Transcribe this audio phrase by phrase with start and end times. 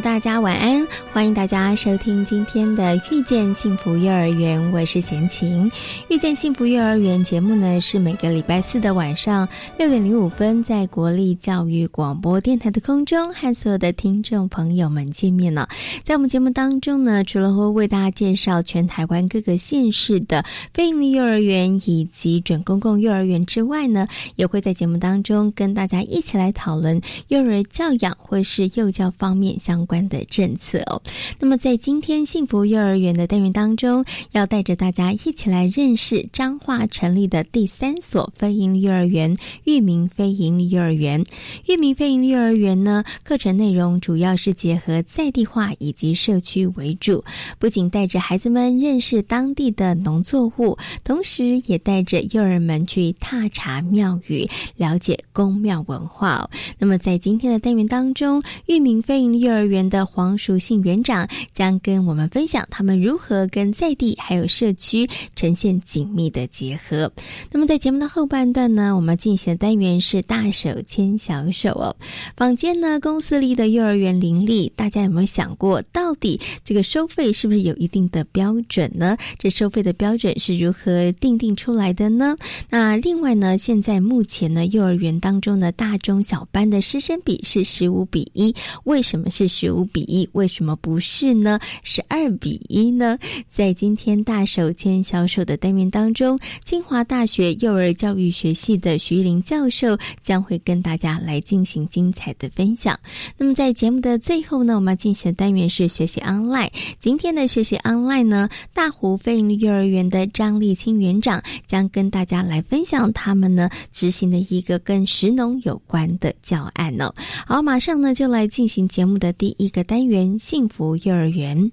[0.00, 5.70] 大家晚安，欢迎大家收听今天的《遇见幸福幼儿园》，我是贤琴。
[6.08, 9.46] 《遇见幸福幼儿园》节目呢，是每个礼拜四的晚上
[9.78, 15.68] 六点零五分，在国立教育广播电台的空中和所有的听众朋友们见面了。
[16.02, 29.72] 在我们节目当中呢，除了会为大家介绍全台湾各个县市的非营利幼儿园以及准公共幼儿园之外呢，也会在节目当中跟大家一起来讨论幼儿教养或是幼教方面相。
[29.72, 31.01] 相关的政策哦。
[31.38, 41.22] 那么，在今天幸福幼儿园的单元当中，要带着大家一起来认识彰化成立的第三所非营利幼儿园——裕民非营利幼儿园。
[41.66, 47.24] 裕民非营利幼儿园呢，课程内容主要是结合在地化以及社区为主，
[47.58, 56.48] 不仅带着孩子们认识当地的农作物，同时也带着幼儿们去踏查庙宇，了解宫庙文化。
[56.78, 67.10] 那么，在今天的单元当中，裕民非营利幼儿园的黄淑信园园长将跟我们分享他们如何跟在地还有社区呈现紧密的结合。
[67.50, 71.96] 那么在节目的后半段呢，我们进行的单元是大手牵小手哦。
[72.36, 79.16] 坊间呢，公司里的幼儿园林立，大家有没有想过，到底这个收费是不是有一定的标准呢？
[79.38, 82.36] 这收费的标准是如何定定出来的呢？
[82.68, 88.54] 那另外呢，现在目前呢，幼儿园当中的大中小班的师生比是十五比一，
[88.84, 89.48] 为什么是？
[89.62, 91.60] 十五比一，为什么不是呢？
[91.84, 93.16] 是二比一呢？
[93.48, 102.98] 在今天大手牵小手的单元当中，清华大学幼儿教育学系的徐林教授将会跟大家来进行精彩的分享。
[103.38, 106.70] 那么在节目的最后呢，我们要进行的单元是学习 online。
[106.98, 117.14] 今天的学习 online 呢，大湖飞鹰幼儿园的张立清园长将跟大家来分享他们呢执行的一个跟食农有关的教案哦。
[117.46, 119.32] 好，马上呢就来进行节目的。
[119.32, 120.71] 第一个单元，幸福幼儿园。
[120.71, 121.70] 幸福幼儿园。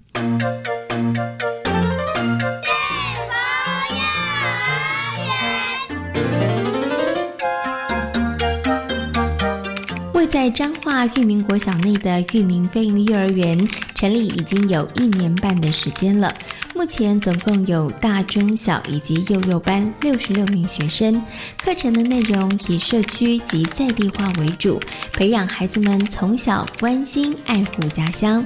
[10.14, 13.58] 位在彰化裕民国小内的裕民飞鹰幼儿园，
[14.00, 16.34] 成立已经有一年半的时间了。
[16.74, 21.22] 目前总共有大、中、小以及幼幼班六十六名学生，
[21.62, 24.80] 课程的内容以社区及在地化为主，
[25.12, 28.46] 培养孩子们从小关心爱护家乡。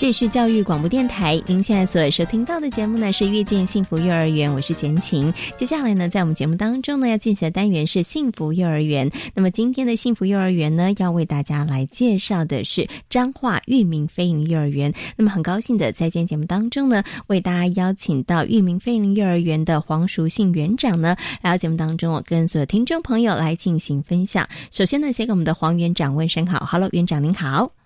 [0.00, 5.34] 这里是教育广播电台，您现在所收听到的节目呢是《遇见幸福幼儿园》，我是贤琴。
[5.56, 9.10] 接下来呢，在我们节目当中呢，要进行的单元是幸福幼儿园。
[9.34, 14.94] 那么今天的幸福幼儿园呢，要为大家来介绍的是彰化裕民飞营幼儿园。
[15.16, 24.48] 那么很高兴的在今天节目当中呢，为大家邀请到裕民飞营幼儿园的黄淑信园长呢，来到节目当中，我跟所有听众朋友来进行分享。
[24.70, 27.77] 首先呢，先给我们的黄园长问声好，Hello，园长您好。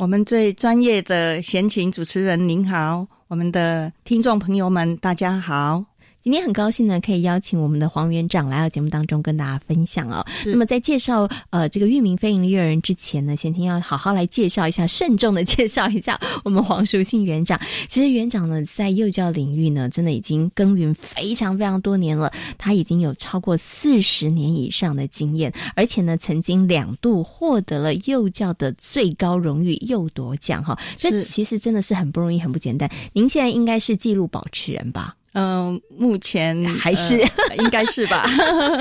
[0.00, 5.89] 我们最专业的闲情主持人您好，我们的听众朋友们大家好。
[6.22, 10.22] 今天很高兴呢，可以邀请我们的黄园长来到节目当中跟大家分享哦。
[10.44, 17.58] 那么在介绍呃这个域名飞营的幼儿园之前呢，先听要好好来介绍一下，慎重的介绍一下我们黄淑信园长。
[17.88, 30.78] 其实园长呢在幼教领域呢，真的已经耕耘非常非常多年了，他已经有超过四十年以上的经验，而且呢曾经两度获得了幼教的最高荣誉幼铎奖哈。
[30.98, 32.90] 所以其实真的是很不容易，很不简单。
[33.14, 35.14] 您现在应该是记录保持人吧？
[35.32, 37.20] 嗯，目前还是
[37.58, 38.24] 应该是吧。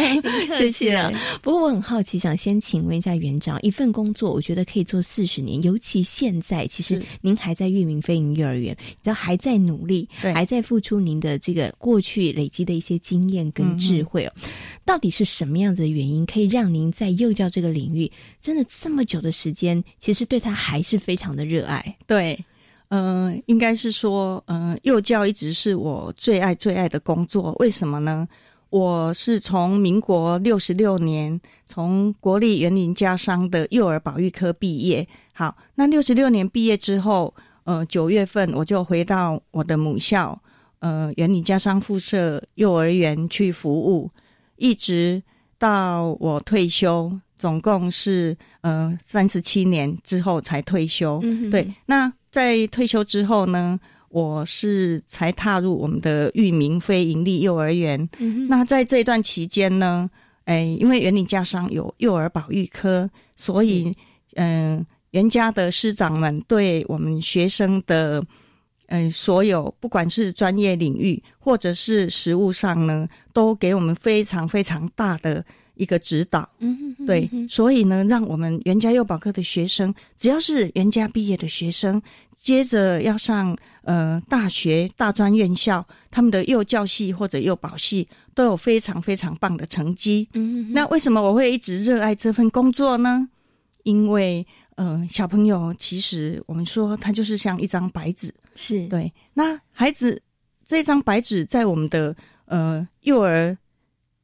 [0.57, 1.13] 谢谢了。
[1.44, 14.34] 不过我很好奇，想先请问一下园长，一份工作我觉得可以做四十年，尤其现在，其实您还在育民飞营幼儿园，只要还在努力，还在付出您的这个过去累积的一些经验跟智慧哦。
[14.86, 18.12] 到底是什么样子的原因，可以让您在幼教这个领域
[18.42, 21.95] 真的这么久的时间，其实对他还是非常的热爱？
[22.07, 22.44] 对。
[22.89, 27.56] 嗯，应该是说，嗯，幼教一直是我最爱最爱的工作。
[27.59, 28.27] 为什么呢？
[28.71, 35.07] 我是从民国六十六年从国立园林家商的幼儿保育科毕业。
[35.33, 37.33] 好，那六十六年毕业之后，
[37.63, 40.39] 呃九月份我就回到我的母校，
[40.80, 44.12] 呃，园林家商附设幼儿园去服务，
[44.57, 45.21] 一直
[45.57, 51.19] 到我退休，总共是呃三十七年之后才退休。
[51.50, 53.80] 对，那在退休之后呢？
[54.12, 58.10] 我是才踏入我们的育民非盈利幼儿园。
[58.48, 60.10] 那在这段期间呢，
[60.46, 63.96] 哎，因为园林家商有幼儿保育科，所以
[64.34, 68.26] 嗯，园家的师长们对我们学生的
[68.88, 75.46] 嗯所有不管是专业领域或者是实务上呢，都给我们非常非常大的
[75.80, 76.48] 一个指导。
[76.60, 82.00] 嗯，对，所以呢，让我们袁家幼保科的学生，只要是袁家毕业的学生，
[82.38, 83.58] 接着要上。
[83.84, 90.30] 呃，大学、大专院校，他们的幼教系或者幼保系都有非常非常棒的成绩。
[90.34, 93.28] 嗯，那为什么我会一直热爱这份工作呢？
[93.81, 94.46] 因为，
[94.76, 99.12] 呃，小朋友其实我们说他就是像一张白纸，是对。
[99.34, 100.22] 那孩子
[100.64, 102.16] 这张白纸在我们的
[102.46, 103.58] 呃幼儿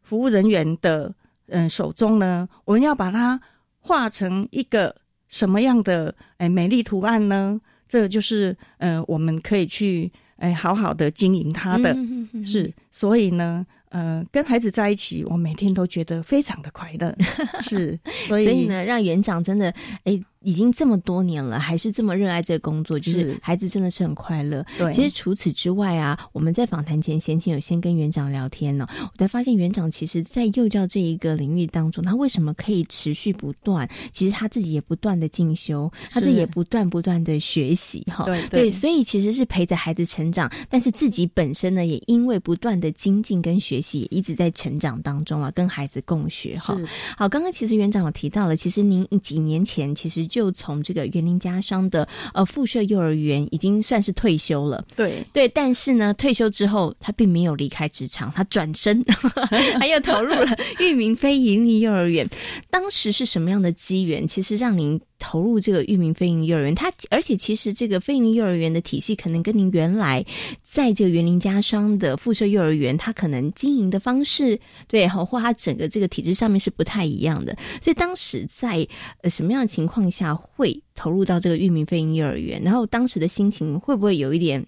[0.04, 1.12] 服务人员的
[1.48, 3.40] 嗯手中呢，我们要把它
[3.80, 4.96] 画成一个
[5.28, 7.60] 什么样的哎美丽图案呢？
[7.88, 11.96] 这就是呃，我们可以去哎，好好的经营它的，
[12.44, 17.16] 是，所以呢，呃，跟孩子在一起，我每天都觉得非常的快乐，
[17.62, 20.22] 是，所以呢，让园长真的哎。
[20.46, 24.64] 已经这么多年了，还是这么热爱这个工作，就是孩子真的是很快乐。
[24.78, 33.90] 对，其实除此之外啊，我们在访谈前，先前有先跟园长聊天呢，我才发现园长其实在幼教这一个领域当中，他为什么可以持续不断？
[34.14, 38.26] 其实他自己也不断的进修，他自己也不断不断的学习哈。
[38.26, 46.78] 对对，所以其实是陪着孩子成长，但是自己本身呢，也因为不断的精进跟学习，也一直在成长当中啊，跟孩子共学哈。
[47.18, 59.02] 好，刚刚其实园长有提到了，其实您几年前其实就从这个园林家商的呃附设幼儿园已经算是退休了，对对，但是呢，退休之后他并没有离开职场，他转身，
[59.80, 60.46] 他又投入了
[60.82, 62.30] 域名非盈利幼儿园。
[62.70, 64.28] 当时是什么样的机缘？
[64.28, 65.00] 其实让您。
[65.18, 70.24] 投入这个育民飞营幼儿园，它而且其实这个飞营幼儿园的体系可能跟您原来
[70.62, 77.58] 在这个园林家商的附设幼儿园，它可能经营的方式对，或它整个这个体制上面是不太一样的。
[77.82, 78.88] 所以当时在
[79.22, 82.62] 呃什么样的情况下会投入到这个育民飞营幼儿园？
[82.62, 84.66] 然后当时的心情会不会有一点？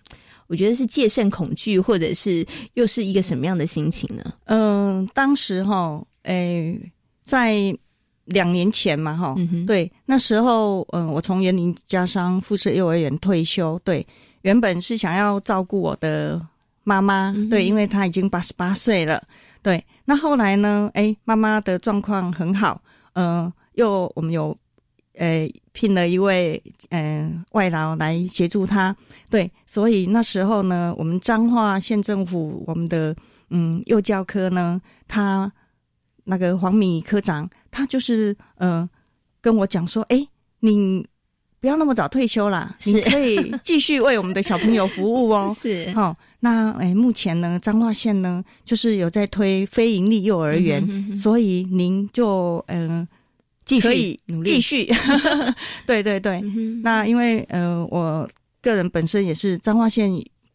[0.48, 2.46] 我觉得是戒慎恐惧，或者是
[2.76, 4.34] 又是一个什么样的心情呢？
[4.46, 6.80] 嗯，当时哈，诶，
[7.26, 7.78] 在。
[8.28, 9.36] 两年前嘛，哈，
[9.66, 14.06] 对，那时候，嗯，我从园林家商附设幼儿园退休，对，
[14.42, 16.46] 原本是想要照顾我的
[16.84, 19.24] 妈妈，对，因为她已经八十八岁了，
[19.62, 22.82] 对，那后来呢，哎，妈妈的状况很好，
[23.14, 24.58] 嗯，又我们有，
[25.14, 28.94] 呃，聘了一位，嗯，外劳来协助她，
[29.30, 33.16] 对，所以那时候呢，我们彰化县政府我们的，
[33.52, 35.50] 嗯，幼教科呢，他
[36.26, 37.50] 那个黄敏科长。
[37.78, 38.90] 他就是呃
[39.40, 40.28] 跟我讲说，哎，
[40.62, 41.08] 你
[41.60, 45.54] 不要那么早退休啦，你可以 继续为我们的小朋友服务哦。
[45.56, 50.82] 是，好，那哎，目前呢，彰化县呢，就是有在推非营利幼儿园，
[51.16, 53.08] 所以您就嗯，
[53.64, 54.92] 继续努力，继续。
[55.86, 56.42] 对对对，
[56.82, 58.28] 那因为呃，我
[58.64, 60.12] 个人本身也是彰化县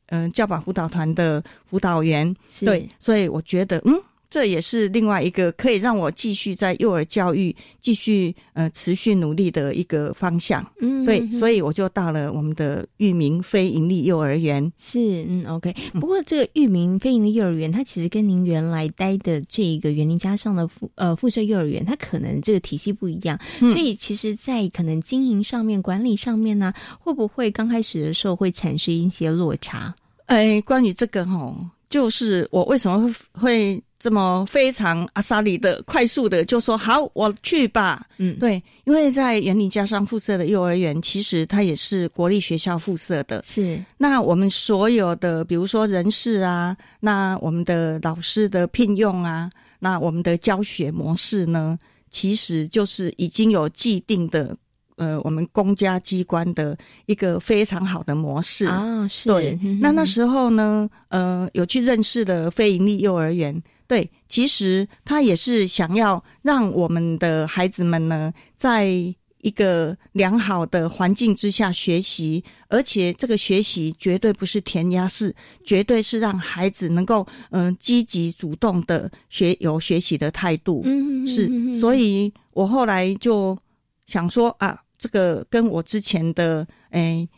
[0.07, 3.95] 嗯教保辅导团的辅导员，对，所以我觉得嗯。
[4.33, 10.67] 这也是另外一个可以让我继续在幼儿教育继续呃持续努力的一个方向。
[10.81, 14.73] 嗯，对，所以我就到了我们的域名非盈利幼儿园。
[14.79, 15.77] 是，嗯，OK。
[16.01, 23.39] 不过这个域名非盈利幼儿园，它其实跟您原来待的这个园林加上的附呃附设幼儿园，它可能这个体系不一样。
[23.61, 29.95] 所以其实，在可能经营上面、管理上面呢，会不会刚开始的时候会产生一些落差？
[30.25, 31.55] 哎，关于这个哈，
[31.91, 33.79] 就是我为什么会。
[34.03, 38.05] 这么非常阿萨里的快速的就说好，我去吧。
[38.19, 43.41] 嗯，对，因为在园林加上附设的幼儿园，其实它也是国立学校附设的。
[43.45, 51.79] 是，那我们所有的，比如说人事啊，那我们的老师的聘用啊，那我们的教学模式呢，
[52.11, 54.57] 其实就是已经有既定的。
[54.97, 59.29] 呃，我们公家机关的一个非常好的模式啊，是。
[59.29, 63.61] 对，那那时候呢，呃，有去认识了非营利幼儿园，
[63.93, 80.81] 对，其实他也是想要让我们的孩子们呢，在一个良好的环境之下学习，而且这个学习绝对不是填鸭式，绝对是让孩子能够嗯积极主动的学有学习的态度。
[80.87, 81.51] 嗯，是。
[81.79, 83.59] 所以我后来就
[84.07, 84.81] 想说啊。
[85.03, 87.29] 这个跟我之前的诶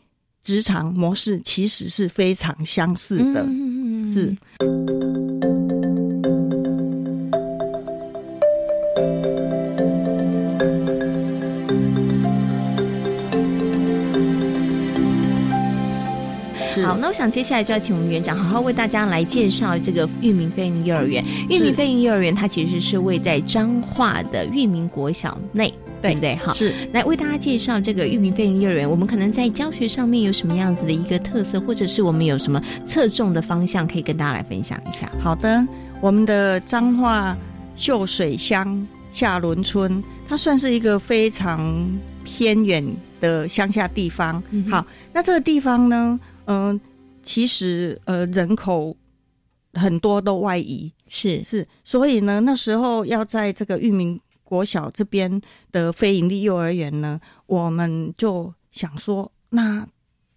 [0.43, 3.43] 职场模式其实是非常相似的，
[4.07, 4.37] 是。
[16.83, 21.25] 好，那我想接下来就要请我们园长好好为大家来介绍这个玉明飞鹰幼儿园。
[21.49, 26.37] 玉明飞鹰幼儿园它其实是位在彰化的玉明国小内，对不对？
[26.37, 28.91] 好，是来为大家介绍这个玉明飞鹰幼儿园。
[28.91, 35.11] 我们可能在教学上面有什么样子的一个特色，或者是我们有什么侧重的方向，可以跟大家来分享一下。
[35.21, 35.67] 好的，
[36.01, 37.37] 我们的彰化
[37.77, 41.91] 秀水乡下仑村，它算是一个非常
[42.25, 42.85] 偏远
[43.21, 44.43] 的乡下地方。
[44.71, 46.19] 好，那这个地方呢？
[46.47, 46.81] 嗯，
[47.23, 48.97] 其实呃，人口
[49.73, 55.41] 很多都外移，是是，所以呢，那时候要在这个裕民国小这边
[55.73, 59.87] 的非营利幼儿园呢，我们就想说，那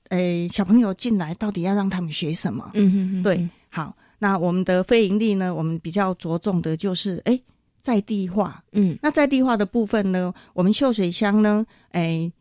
[0.10, 2.72] 诶，小朋友进来到底要让他们学什么？
[2.74, 7.44] 嗯哼哼，对，好，那我们的非营利呢，我们比较着重的就是诶，
[7.82, 12.32] 在地化，嗯，那在地化的部分呢，我们秀水乡呢，诶，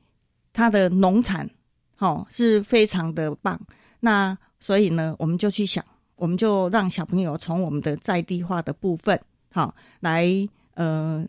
[0.53, 1.51] 它的农产。
[1.97, 3.59] 好，是非常的棒。
[4.01, 5.85] 那所以呢，我们就去想，
[6.15, 9.19] 我们就让小朋友从我们的在地化的部分，
[9.51, 10.29] 好来
[10.75, 11.27] 呃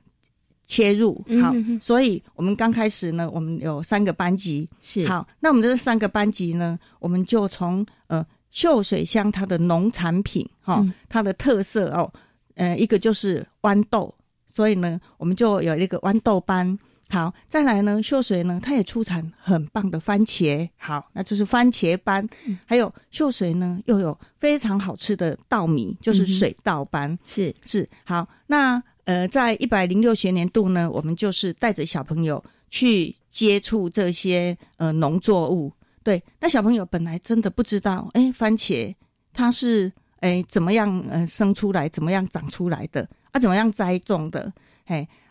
[0.65, 1.23] 切入。
[1.41, 4.69] 好，所以我们刚开始呢，我们有三个班级。
[4.81, 12.11] 是好，那我们这三个班级呢，我们就从呃秀水乡它的农产品，哈，它的特色哦，
[12.55, 14.13] 呃，一个就是豌豆，
[14.49, 16.77] 所以呢，我们就有一个豌豆班。
[17.09, 20.69] 好，再来呢，秀水呢，它也出产很棒的番茄。
[20.77, 22.27] 好，那这是番茄班，
[22.65, 27.17] 还有秀水呢，又有非常好吃的稻米，就是水稻班。
[27.23, 35.71] 是是，好，那呃，在一百零六学年度呢，我们就是带着小朋友去接触这些呃农作物。
[36.03, 38.93] 对，那小朋友本来真的不知道，哎，番茄
[39.31, 44.51] 它是哎怎么样呃生出来，怎么样长出来的，啊，怎么样栽种的，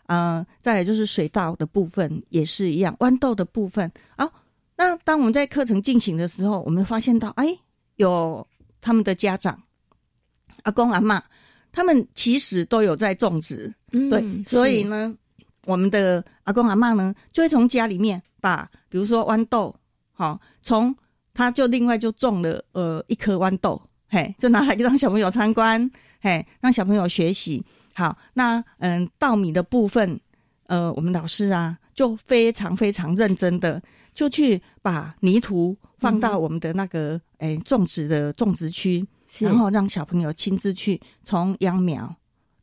[0.07, 0.15] 嘿。
[0.15, 4.29] 呃，再来就是水稻的部分也是一样，豌豆的部分啊。
[4.75, 7.47] 那当我们在课程进行的时候，我们发现到，哎，
[7.95, 8.45] 有
[8.79, 9.61] 他们的家长，
[10.63, 11.23] 阿公阿妈，
[11.71, 15.13] 他们其实都有在种植，对，所以呢，
[15.65, 19.75] 我们的阿公阿妈呢，就会从家里面把，比如说豌豆，
[20.13, 20.95] 好，从
[21.33, 25.89] 他就另外就种了呃一颗豌豆，嘿，就拿来让小朋友参观，
[26.21, 27.65] 嘿，让小朋友学习。
[27.97, 30.19] 好，那嗯，稻米的部分，
[30.67, 33.81] 呃，我们老师啊，就非常非常认真的，
[34.13, 39.03] 就去把泥土放到我们的那个诶种植的种植区，
[39.39, 42.15] 然后让小朋友亲自去从秧苗、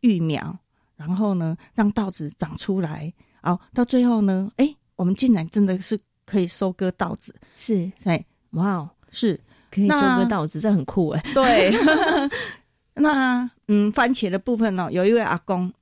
[0.03, 0.57] 育苗，
[0.95, 3.13] 然后呢，让稻子长出来，
[3.43, 9.41] 好，到最后呢，哎，我们竟然真的是可以收割稻子，是，哎，哇哦，是。
[9.69, 11.73] 可以收割稻子，这很酷哎，对。
[12.95, 15.73] 那嗯，番茄的部分呢，有一位阿公，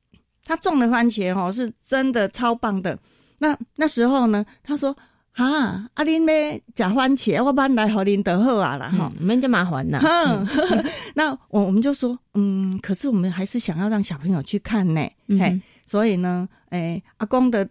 [0.45, 2.99] 他种的番茄哦，是真的超棒的。
[3.39, 4.97] 那那时候呢，他说
[5.33, 10.01] ：“哈，阿林咧假番茄，我搬来和您得好啊啦，哈，免这麻烦呐。
[11.15, 17.69] ”那我我们就说，嗯，可是我们还是想要让小朋友去看呢，嘿，所以呢，哎，阿公的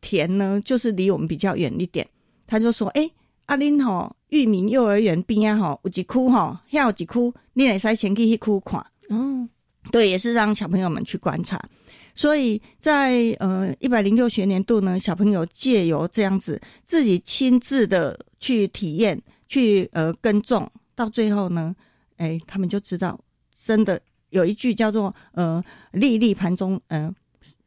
[0.00, 2.06] 田呢，就是离我们比较远一点，
[2.46, 3.10] 他就说：“哎，
[3.46, 8.84] 阿林吼。”裕民幼儿园边啊，吼有一区吼，遐有一区，你来使先去迄区看。
[9.08, 9.48] 哦，
[9.92, 11.60] 对，也是让小朋友们去观察。
[12.16, 21.74] 所以在呃一百零六学年度呢，小朋友借由这样子自己亲自的去体验，去呃耕种，到最后呢，
[22.16, 23.18] 哎，他们就知道，
[23.52, 24.00] 真的
[24.30, 25.62] 有一句叫做呃
[25.92, 27.14] “粒粒盘中，嗯，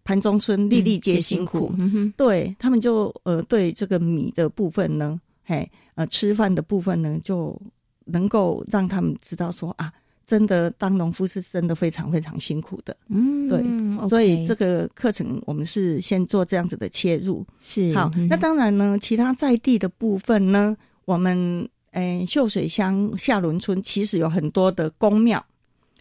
[0.03, 1.73] 盘中春，粒粒皆辛苦”。
[2.17, 5.19] 对他们就呃对这个米的部分呢。
[5.49, 7.57] 嘿，呃，吃饭的部分呢，就
[8.03, 9.89] 能够让他们知道说啊，
[10.25, 12.93] 真的当农夫是真的非常非常辛苦的。
[13.07, 17.45] 嗯，对，所以这个课程我们是先做这样子的切入。
[17.61, 20.75] 是好，那当然呢，其他在地的部分呢，
[21.05, 25.41] 我们诶秀水乡下仑村其实有很多的宫庙，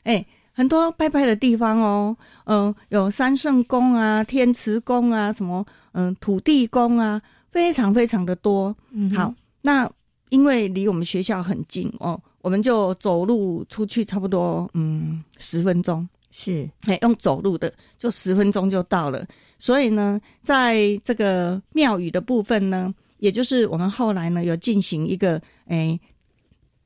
[0.03, 7.23] 哎，很多拜拜的地方哦，嗯，有三圣宫啊、天慈宫啊、什么嗯土地公啊。
[7.57, 9.91] 非常非常的多，嗯好，那
[10.29, 19.27] 因为离我们学校很近哦，我们就走路出去，差不多嗯十分钟，是，哎，用走路的就十分钟就到了。
[19.59, 25.99] 所以呢，在这个庙宇的部分呢，也就是我们后来呢有进行一个哎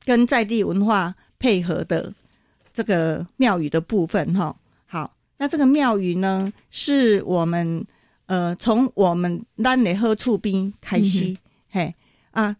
[0.05, 2.13] 跟在地文化配合的
[2.73, 4.55] 这个庙宇的部分哈。
[4.85, 7.85] 好，那这个庙宇呢是我们。
[8.31, 11.35] 呃，从我们咱的好厝边开始，
[11.69, 11.93] 嘿
[12.31, 12.55] 啊，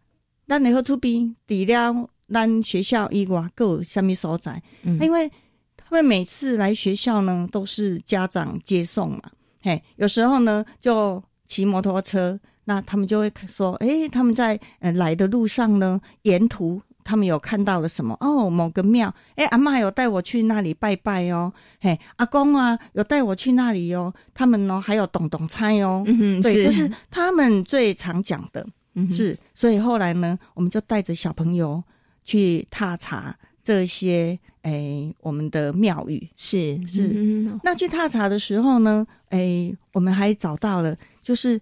[0.46, 4.62] 咱的好处边除了咱学校以外，各有什么所在？
[4.84, 5.32] 嗯因为
[5.78, 9.22] 他们每次来学校呢，都是家长接送嘛，
[9.62, 18.15] 嘿，有时候呢就骑摩托车，那他们就会说，诶，他们在呃来的路上呢，沿途他们有看到了什么？
[18.22, 21.51] 哦，某个庙，诶，阿嬷有带我去那里拜拜哦，
[21.82, 26.06] 嘿，阿公啊有带我去那里哦，他们呢还有懂懂猜哦，
[26.41, 28.65] 对，就是他们最常讲的。
[28.94, 31.84] 嗯是，所以后来呢，我们就带着小朋友
[32.24, 36.25] 去踏查这些诶、我们的庙宇。
[36.38, 36.80] 是。
[36.88, 37.12] 是。
[37.13, 41.60] 嗯那去踏查的时候呢，诶、我们还找到了，就是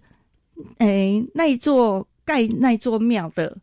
[0.78, 3.56] 诶、那一座盖那座庙的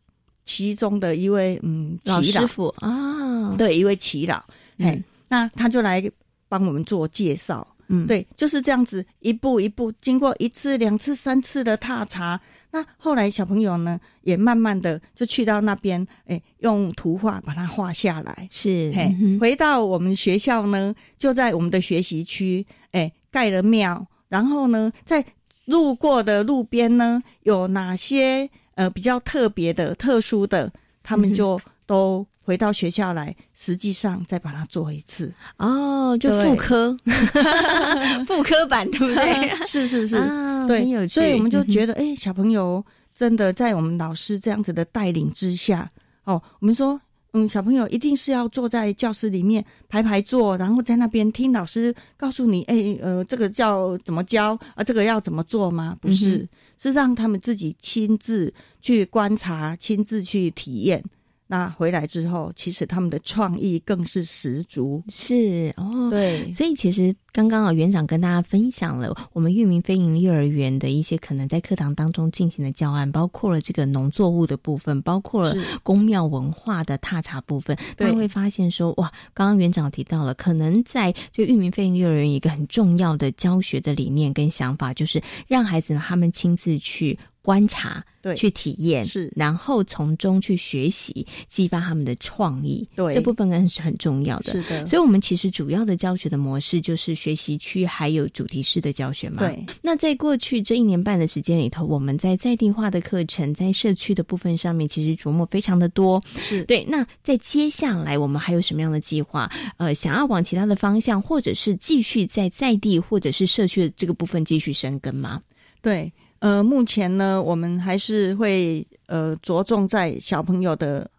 [0.48, 4.42] 其中的一位嗯耆老，老师傅啊，对，一位耆老，
[4.78, 6.02] 嘿、嗯那他就来
[6.48, 7.64] 帮我们做介绍。
[7.90, 12.38] 嗯，对，就是这样子，一步一步，经过一次、两次、三次的踏查，
[12.70, 18.48] 那后来小朋友呢，也慢慢的就去到那边，哎，用图画把它画下来。
[18.50, 25.24] 是嘿嗯，回到我们学校呢，就在我们的学习区，哎，盖了庙，然后呢，在
[25.64, 35.34] 路过的路边呢，有哪些呃比较特别的、特殊的，他们就都回到学校来，实际上再把它做一次。
[35.56, 36.96] 哦，就对妇科，
[38.24, 39.66] 妇科版对不对？
[39.66, 45.90] 是 是是，啊，对，所以我们就得觉得，哎、小朋友真的在我们老师这样子的带领之下，
[46.22, 46.98] 哦，我们说，
[47.32, 54.84] 嗯，小朋友一定是要坐在教室里面排排坐，然后在那边听老师告诉你，哎、呃，这个叫怎么教啊？
[54.84, 55.96] 这个要怎么做吗？
[56.00, 61.04] 不是，嗯是让他们自己亲自去观察，亲自去体验。
[61.50, 65.02] 那回来之后，其实他们的创意更是十足。
[65.08, 87.18] 是哦，对，所以其实刚刚啊，园长跟大家分享了我们育民非营幼儿园的一些可能在课堂当中进行的教案，包括了这个农作物的部分，包括了是宫庙文化的踏查部分，大对家会发现说，哇，刚刚园长提到了，可能在就育民非营幼儿园一个很重要的教学的理念跟想法，就是让孩子们他们亲自去。
[87.48, 92.86] 观察，对去体验，是然后从中去学习，激发他们的创意。
[92.94, 94.52] 对这部分呢是很重要的。
[94.52, 99.38] 是的，所以，我们其实主要的教学的模式就是学习区还有主题式的教学嘛。。
[99.38, 99.64] 对。
[99.80, 106.22] 那在过去这一年半的时间里头，我们在在地化的课程，在社区的部分上面，其实琢磨非常的多。
[106.38, 109.50] 是对，那在接下来我们还有什么样的计划？
[109.78, 115.40] 呃，想要往其他的方向，或者是继续在在地或者是社区的这个部分继续深耕吗？
[115.80, 121.10] 对，呃，目前呢，我们还是会呃着重在小朋友的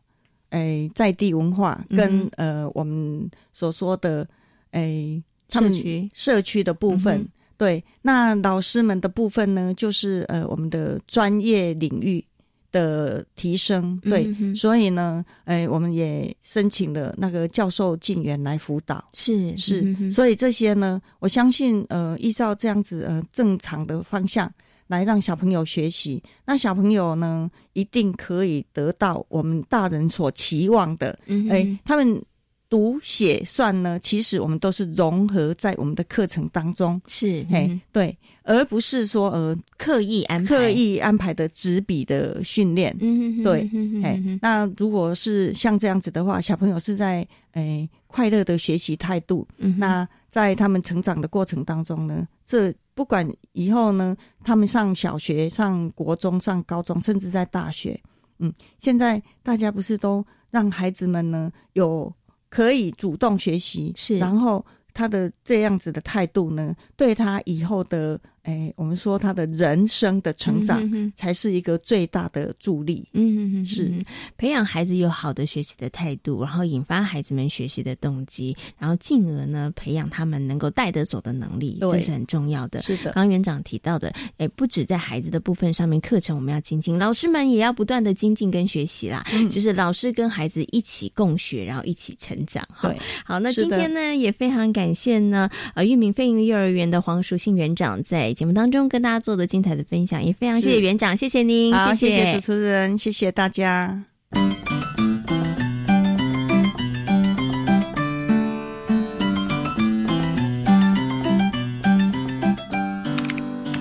[0.52, 4.28] 诶在地文化跟、嗯呃我们所说的
[4.72, 7.20] 诶他们社区社区的部分。
[7.20, 7.28] 嗯
[7.60, 12.24] 对，那老师们的部分呢，就是呃我们的专业领域
[12.72, 14.00] 的提升。
[14.00, 19.04] 对，嗯所以呢，诶我们也申请了那个教授进园来辅导。
[19.12, 24.50] 是是，嗯所以这些呢，我相信，呃，依照这样子呃正常的方向
[24.89, 31.17] 来让小朋友学习，那小朋友呢，一定可以得到我们大人所期望的，
[31.52, 32.19] 哎、他们
[32.67, 40.56] 读写算呢，其实我们都是融合在我们的课程当中，是嘿，嗯对，而不是说呃刻意安排。
[40.56, 43.69] 刻意安排的纸笔的训练，嗯对
[44.04, 58.02] 哎、那如果是像这样子的话，小朋友是在诶、快乐的学习态度，嗯那在他们成长的过程当中呢，这不管以后呢，他们上小学、上国中、上高中，甚至在大学，
[58.40, 62.12] 嗯，现在大家不是都让孩子们呢有
[62.50, 64.18] 可以主动学习，是。
[64.18, 70.82] 然后他的这样子的态度呢，对他以后的，哎，我们说他的人生的成长，
[71.15, 73.08] 才是一个最大的助力。
[73.13, 74.04] 嗯嗯嗯是嗯
[74.38, 82.82] 培养孩子有好的学习的态度，然后引发孩子们学习的动机，然后进而呢培养他们能够带得走的能力，这是很重要的。
[82.82, 89.25] 是的刚，刚园长提到的，哎，不止在孩子的部分上面，课程我们要精进，老师们也要不断的精进跟学习啦。
[89.34, 92.67] 嗯就是老师跟孩子一起共学，然后一起成长。
[92.82, 104.04] 对，好，那今天呢也非常感谢呢，呃，玉明飞云幼儿园的黄淑信园长在节目当中跟大家做的精彩的分享，也非常谢谢园长，谢谢您，谢谢主持人，谢谢大家。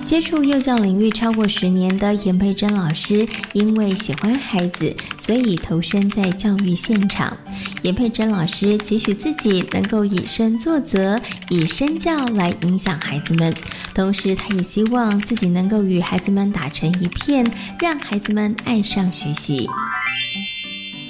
[0.09, 7.37] 接触幼教领域超过十年的严佩珍老师，因为喜欢孩子，所以投身在教育现场。
[7.83, 13.53] 严佩珍老师期许自己能够以身作则，以身教来影响孩子们，
[13.93, 17.45] 同时他也希望自己能够与孩子们打成一片，
[17.79, 19.69] 让孩子们爱上学习。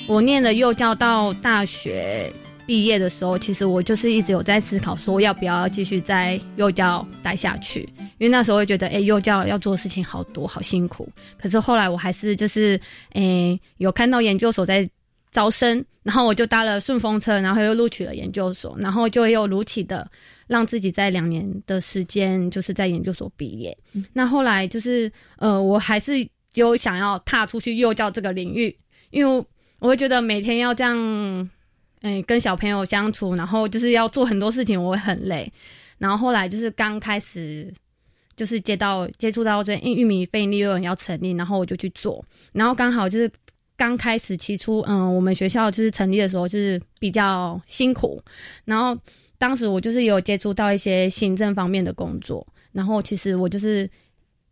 [0.07, 2.33] 我念了幼教到大学
[2.69, 7.81] 毕业的时候，其实我就是一直有在思考，说要不要继续在幼教待下去。
[8.19, 11.09] 因为那时候会觉得，哎，幼教要做的事情好多，好辛苦。
[11.41, 12.79] 可是后来我还是就是，
[13.13, 14.87] 哎，有看到研究所在
[15.31, 20.07] 招生，然后我就搭了顺风车，然后又录取了研究所，然后就又如期的
[20.45, 23.75] 让自己在两年的时间就是在研究所毕业。
[24.13, 26.13] 那后来就是，呃，我还是
[26.53, 28.77] 有想要踏出去幼教这个领域，
[29.09, 29.45] 因为
[29.79, 31.49] 我会觉得每天要这样。
[32.01, 35.51] 嗯，跟小朋友相处，然后就是要做很多事情，我会很累。
[35.97, 37.69] 然后后来就是刚开始，
[38.37, 42.23] 就是接到接触到这玉米非营利幼儿园要成立，然后我就去做。
[42.53, 43.29] 然后刚好就是
[43.75, 48.23] 刚开始起初，嗯，我们学校就是成立的时候就是比较辛苦。
[48.63, 48.97] 然后
[49.37, 52.47] 当时我就是有接触到一些行政方面的工作。
[52.71, 53.89] 然后其实我就是，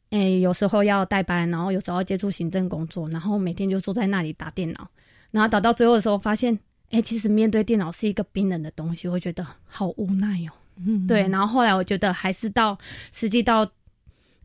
[0.10, 4.86] 哎，有时候要代班，然后有时候要接触行政工作，然后每天就坐在那里打电脑。
[5.32, 6.60] 然后打到最后的时候，发现。
[6.90, 10.54] 哎，其实面对电脑是一个冰冷的东西，会觉得好无奈哦。
[10.78, 11.28] 嗯，对。
[11.28, 12.78] 然后后来我觉得还是到
[13.12, 13.70] 实际到，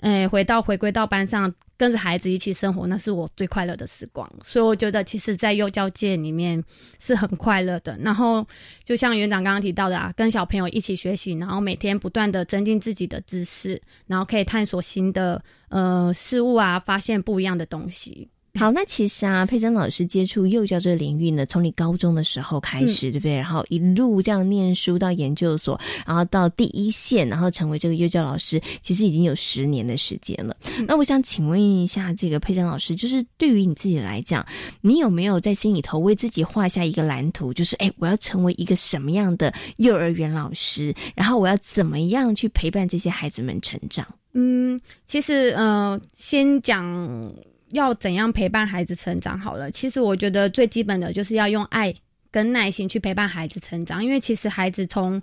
[0.00, 4.28] 哎，回到回归到班上，跟着孩子一起生活，那是我最快乐的时光。
[4.42, 6.62] 所以我觉得，其实，在幼教界里面
[6.98, 7.96] 是很快乐的。
[7.98, 8.44] 然后，
[8.82, 18.28] 就像园长刚刚提到的啊，跟小朋友一起学习，然后每天不断的增进自己的知识，然后可以探索新的呃事物啊，发现不一样的东西。
[18.60, 23.34] 好，那其实啊，佩珍老师接触幼教这个领域呢，从你高中的时候开始，对不对？
[23.34, 30.54] 然后一路这样念书到研究所，然后到第一线，然后成为这个幼教老师，其实已经有十年的时间了。
[30.86, 34.46] 那我想请问一下，这个佩珍老师，就是对于你自己来讲，
[34.82, 37.54] 你有没有在心里头为自己画下一个蓝图？
[37.54, 40.94] 就是哎，我要成为一个什么样的幼儿园老师？
[41.14, 44.06] 然后我要怎么样去陪伴这些孩子们成长？
[44.34, 47.32] 嗯，其实呃，先讲。
[47.72, 49.38] 要怎样陪伴孩子成长？
[49.38, 51.92] 好了，其实我觉得最基本的就是要用爱
[52.30, 55.20] 跟耐心去陪伴孩子成长，因为其实孩子从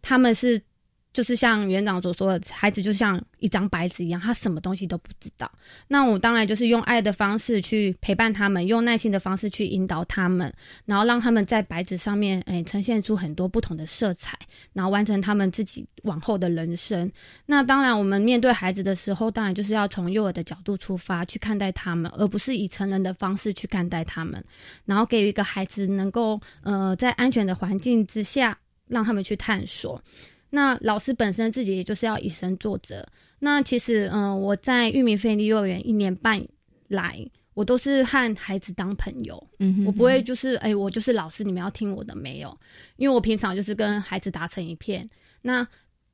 [0.00, 0.62] 他们是。
[1.16, 5.50] 就是像园长所说的，孩子就像一张白纸一样，他什么东西都不知道。
[5.88, 10.52] 那我当然就是用爱的方式去陪伴他们，用耐心的方式去引导他们，
[10.84, 14.38] 然后让他们在白纸上面，哎，呈现出很多不同的色彩，
[14.74, 17.10] 然后完成他们自己往后的人生。
[17.46, 24.44] 那当然，我们面对孩子的时候，当然就是要从幼儿的角度出发去看待他们，而不是以成人的方式去看待他们，
[24.84, 29.98] 然后给予一个孩子能够，呃，在安全的环境之下，让他们去探索。
[30.50, 33.06] 那老师本身自己也就是要以身作则。
[33.38, 36.46] 那其实，嗯，我在玉米飞利幼儿园一年半
[36.88, 39.46] 来，我都是和孩子当朋友。
[39.58, 42.58] 嗯，我不会就是，哎，我就是老师，你们要听我的没有？
[42.96, 45.08] 因为我平常就是跟孩子打成一片。
[45.42, 45.66] 那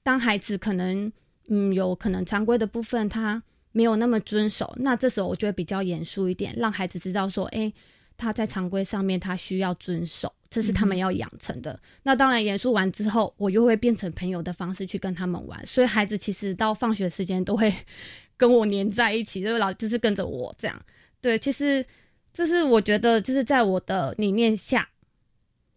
[0.03, 1.13] 当孩子可能，
[1.49, 3.43] 嗯，有可能常规的部分他
[3.73, 7.73] 没有那么遵守，那这时候我就会比较严肃一点，让孩子知道说，哎。
[8.15, 11.81] 他在常规上面，他需要遵守，这是他们要养成的。
[12.03, 15.65] 那当然，严肃完之后，我又会变成朋友的方式去跟他们玩。
[15.65, 17.73] 所以孩子其实到放学时间都会
[18.37, 20.79] 跟我黏在一起，就是老就是跟着我这样。
[21.23, 21.83] 对，其实
[22.35, 24.87] 这是我觉得就是在我的理念下，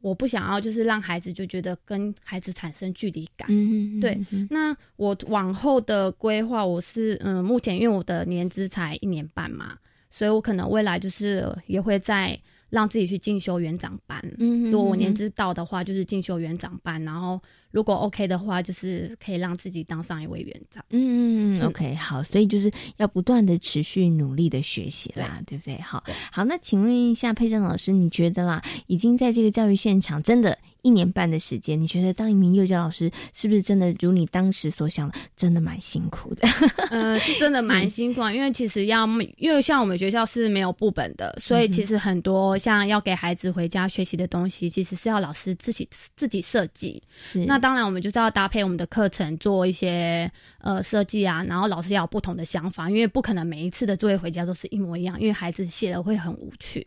[0.01, 3.47] 我不想要就是让孩子就觉得跟孩子产生距离感。
[3.49, 4.19] 嗯对。
[4.49, 9.77] 那我往后的规划，我是嗯，目前因为我的年资才一年半嘛。
[10.09, 12.39] 所以我可能未来就是也会在
[12.75, 14.21] 让自己去进修园长班。
[14.37, 17.01] 嗯，如果我年资到的话，就是进修园长班。
[17.05, 17.41] 然后
[17.75, 20.81] 如果 OK 的话，就是可以让自己当上一位园长。
[20.91, 22.23] 嗯，OK，好。
[22.23, 25.77] 所以就是要不断的持续努力的学习啦，对不对？
[25.81, 26.45] 好，好。
[26.45, 30.57] 那请问一下佩珍老师，你觉得啦，已经在这个教育现场真的？
[30.81, 36.47] 一年半的时间，你觉得当一名幼教老师是不是真的如你当时所想的，真的蛮辛苦的？
[36.91, 39.07] 呃，是真的蛮辛苦，因为其实要，
[39.37, 47.01] 因为像我们学校是没有部本的，所以其实很多像要给孩子回家学习的东西，其实是要老师自己自己设计。
[47.19, 56.85] 是那当然，我们就是要搭配我们的课程做一些呃设计啊，然后老师要有不同的想法，因为不可能每一次的作业回家都是一模一样，因为孩子写了会很无趣。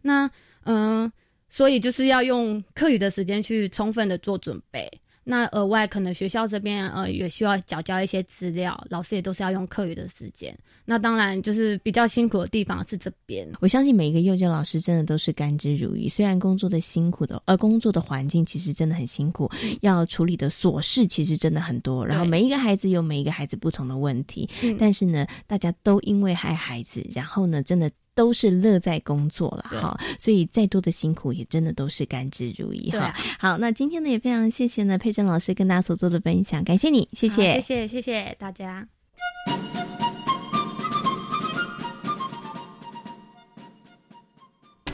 [0.00, 0.30] 那
[0.64, 1.12] 嗯。
[1.50, 4.90] 所以就是要用课余的时间去充分的做准备。
[5.24, 10.56] 那额外可能学校这边呃也需要缴交一些资料，老师也都是要用课余的时间。
[10.84, 13.48] 那当然就是比较辛苦的地方是这边。
[13.60, 22.06] 我相信每一个幼教老师真的都是甘之如饴，虽然工作的辛苦的，呃，工作的环境其实真的很辛苦，要处理的琐事其实真的很多。
[22.06, 27.90] 然后每一个孩子有每一个孩子不同的问题，但是呢，大家都因为爱孩子，然后呢，真的。
[28.14, 33.14] 都是乐在工作了哈，所以再多的辛苦也真的都是甘之如饴哈。
[33.38, 38.86] 好，那今天呢也非常谢谢呢佩珍老师跟大家所做的分享，感谢你，谢谢，谢谢，谢谢大家。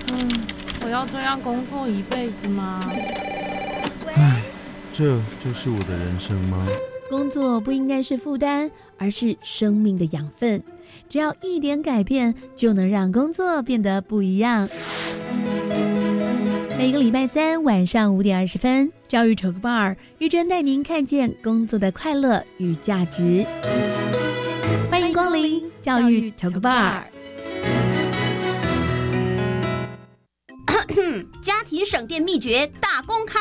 [0.08, 0.40] 嗯。
[0.90, 2.80] 要这样工作一辈子吗？
[4.16, 4.42] 唉，
[4.92, 6.66] 这就是我的人生吗？
[7.08, 10.60] 工作不应该是负担，而是生命的养分。
[11.10, 14.68] 只要一点改变，就能让工作变得不一样。
[16.78, 23.44] 每个礼拜三晚上五点二十分，教育 Talk Bar 玉珍带您看见工作的快乐与价值。
[24.88, 27.02] 欢迎光临教育 Talk Bar。
[31.42, 33.40] 家庭省电秘诀大公开。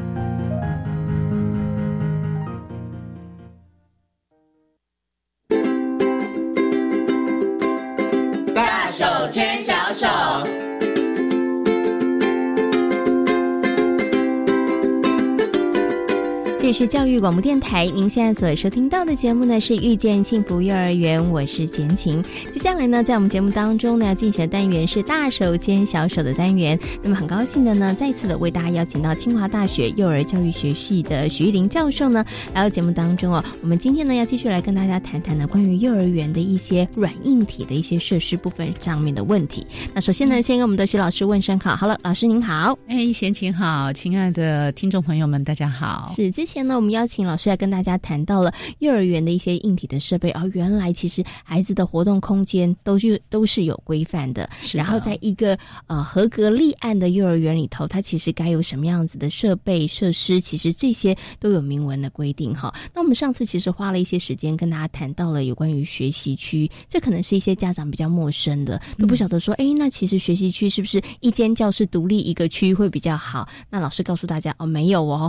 [16.71, 22.23] 是教育广播电台，您现在所收听到的节目呢是遇见幸福幼儿园，我是贤琴。
[22.49, 26.79] 接下来呢，在我们节目当中呢，要进行的单元是大手牵小手的单元。
[27.03, 33.43] 那么很高兴的呢，再次的为大家邀请到清华大学幼儿教育学系的徐玉玲教授呢来到节目当中哦。
[33.61, 39.67] 我们今天呢要继续来跟大家谈谈呢关于幼儿园的一些软硬体的一些设施部分上面的问题。
[39.93, 41.75] 那首先呢，先跟我们的徐老师问声好。
[41.75, 42.79] 好了，老师您好。
[42.87, 46.09] 哎，贤琴好，亲爱的听众朋友们，大家好。
[46.15, 46.60] 是之前。
[46.63, 54.47] 那我们邀请老师来跟大家谈到了幼儿园的一些硬体的设备哦，原来其实孩子的活动空间都是都是有规范的。
[54.71, 62.73] 然后在一个呃合格立案的幼儿园里头，它其实该有什么样子的设备设施，其实这些都有明文的规定哈。
[62.93, 73.49] 那我们上次其实花了一些时间跟大家谈到了有关于学习区，这可能是一些家长比较陌生的，都不晓得说，哎，那其实学习区是不是一间教室独立一个区会比较好？
[73.69, 75.27] 那老师告诉大家哦，没有哦，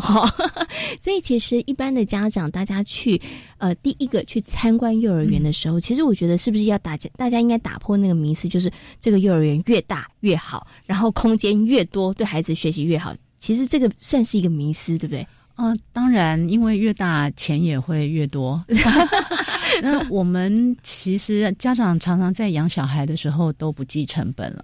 [1.00, 1.21] 所以。
[1.22, 3.18] 其实，一般的家长，大家去
[3.58, 13.14] 呃第一个去参观幼儿园的时候，其实我觉得是不是要大家大家应该打破那个迷思，就是这个幼儿园越大越好，然后空间越多，对孩子学习越好。
[13.38, 15.26] 其实这个算是一个迷思，对不对？
[15.56, 18.64] 嗯，当然，因为越大钱也会越多。
[19.82, 24.62] 那我们其实家长常常在养小孩的时候都不计成本了。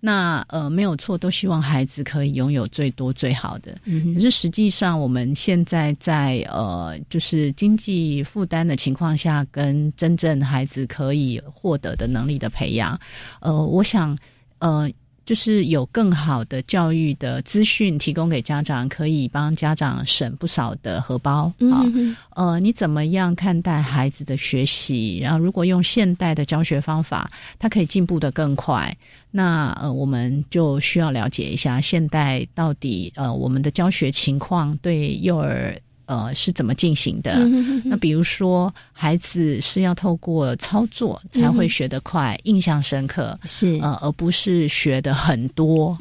[0.00, 3.76] 那呃没有错，都希望孩子可以拥有最多最好的。
[4.14, 12.98] 可是实际上我们现在在呃就是经济负担的情况下，跟真正孩子可以获得的能力的培养，
[13.40, 14.16] 呃，我想
[14.60, 14.90] 呃。
[15.28, 21.84] 就是有更好的教育的资讯提供给家长，可以帮家长省不少的荷包啊。
[22.30, 25.18] 呃，你怎么样看待孩子的学习？
[25.22, 28.96] 然后，如果用现代的教学方法，他可以进步的更快。
[29.30, 35.78] 那呃，我们就需要了解一下现代到底呃我们的教学情况对幼儿。
[36.08, 37.38] 呃，是怎么进行的？
[37.84, 45.96] 那比如说，孩子是要透过操作才会学得快、印象深刻，是呃，而不是学的很多。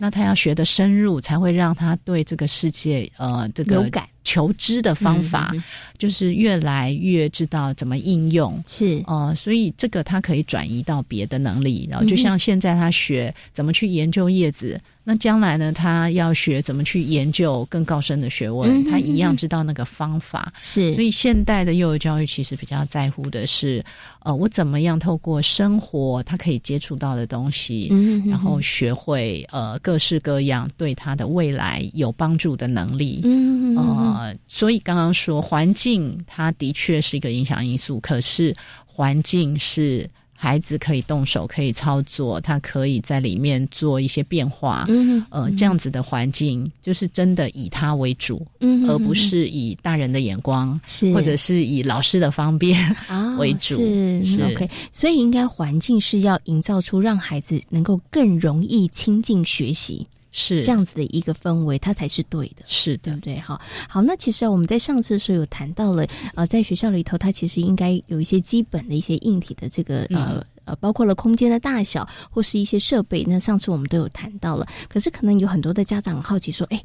[0.00, 4.04] 那他要学的深入，才会让他对这个世界呃这个有感。
[4.26, 5.54] 求知的方法，
[5.96, 14.80] 就是越来越知道怎么应用，是呃，所以这个他可以转移到别的能力，然后就像现在他学怎么去研究叶子。
[15.08, 15.72] 那将来呢？
[15.72, 20.52] 他要学怎么去研究更高深的学问，他一样知道那个方法。
[20.60, 23.84] 是，所以现代的幼儿教育其实比较在乎的是，
[24.24, 27.86] 呃，我怎么样透过生活他可以接触到的东西，
[28.26, 33.20] 然后学会呃各式各样对他的未来有帮助的能力。
[33.22, 40.08] 嗯，呃，呃，所以刚刚说环境，它的确是一个影响因素，可是环境是。
[40.38, 44.84] 孩子可以动手，可以操作，他可以在里面做一些变化。
[44.86, 53.76] 嗯，呃，这样子的环境就是真的以他为主，嗯，而不是以大人的眼光，是或者是以老师的方便啊 为主。
[54.22, 60.06] 是 OK，所以应该环境是要营造出让孩子能够更容易亲近学习。
[60.38, 63.38] 是这样子的一个氛围，它才是对的，是对不对？
[63.40, 73.24] 好，好，那其实我们在上次的时候有谈到了，呃，在学校里头，它其实应该有一些基本的一些硬体的这个呃呃，包括了空间的大小或是一些设备。
[73.26, 76.82] 那上次我们都有谈到了，可是可能有很多的家长好奇说，哎。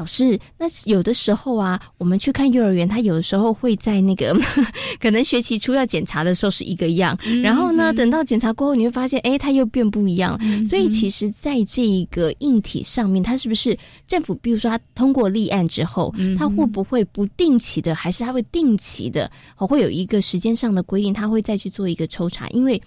[0.00, 4.34] 老师，那有的时候啊，我们去看幼儿园，他有的时候会在那个
[4.98, 10.40] 可能学期初要检查的时候是一个样，然后呢，等到检查过后，你会发现，哎，他又变不一样。
[10.64, 22.80] 所以，其实在这个硬体上面，他是不是政府，比如说他通过立案之后，他会不会不定期的，还是他会定期的，会有一个时间上的规定，他会再去做一个抽查，因为。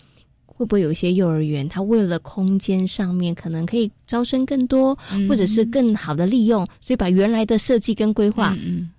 [0.55, 8.55] 会不会有一些幼儿园，他为了空间上面可能可以招生更多，或者是更好的利用，所以把原来的设计跟规划，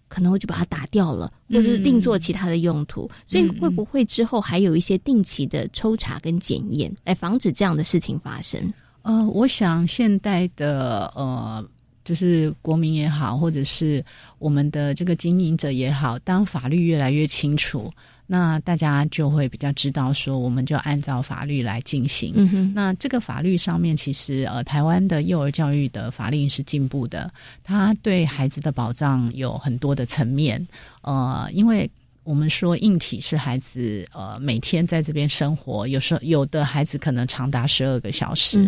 [0.09, 3.09] 可能我就把它打掉了，或者是另做其他的用途。
[3.25, 8.61] 所以会不会之后还有一些定期的抽查跟检验，来防止这样的事情发生？
[9.03, 11.65] 呃，我想现代的呃，
[12.05, 14.05] 就是国民也好，或者是
[14.39, 17.93] 我们的这个经营者也好，当法律越来越清楚。
[18.27, 22.33] 那大家就会比较知道说，我们就按照法律来进行。
[22.37, 27.31] 嗯哼，那这个法律上面，其实呃，台湾的幼儿教育的法令是进步的，
[27.63, 30.67] 它对孩子的保障有很多的层面。
[31.03, 31.91] 呃，因为
[32.23, 38.67] 我们说硬体是孩子呃每天在这边生活，有时候有的孩子可能长达十二个小时，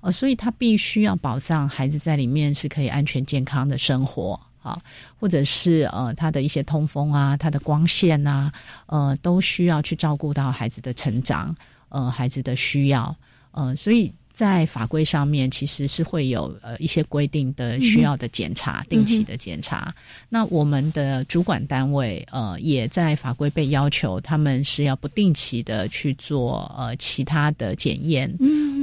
[0.00, 4.40] 呃，所以他必须要保障孩子在里面是可以安全健康的生活。
[4.66, 4.82] 啊，
[5.18, 8.52] 或者是呃，他的一些通风啊，他的光线啊，
[8.86, 11.54] 呃，都需要去照顾到孩子的成长，
[11.88, 13.14] 呃，孩子的需要，
[13.52, 14.12] 呃，所以。
[14.36, 19.94] 在法规上面，其实是会有呃一些规定的需要的检查，定期的检查。
[20.28, 28.30] 那我们的主管单位呃也在法规被要求，他们是要不定期的去做呃其他的检验，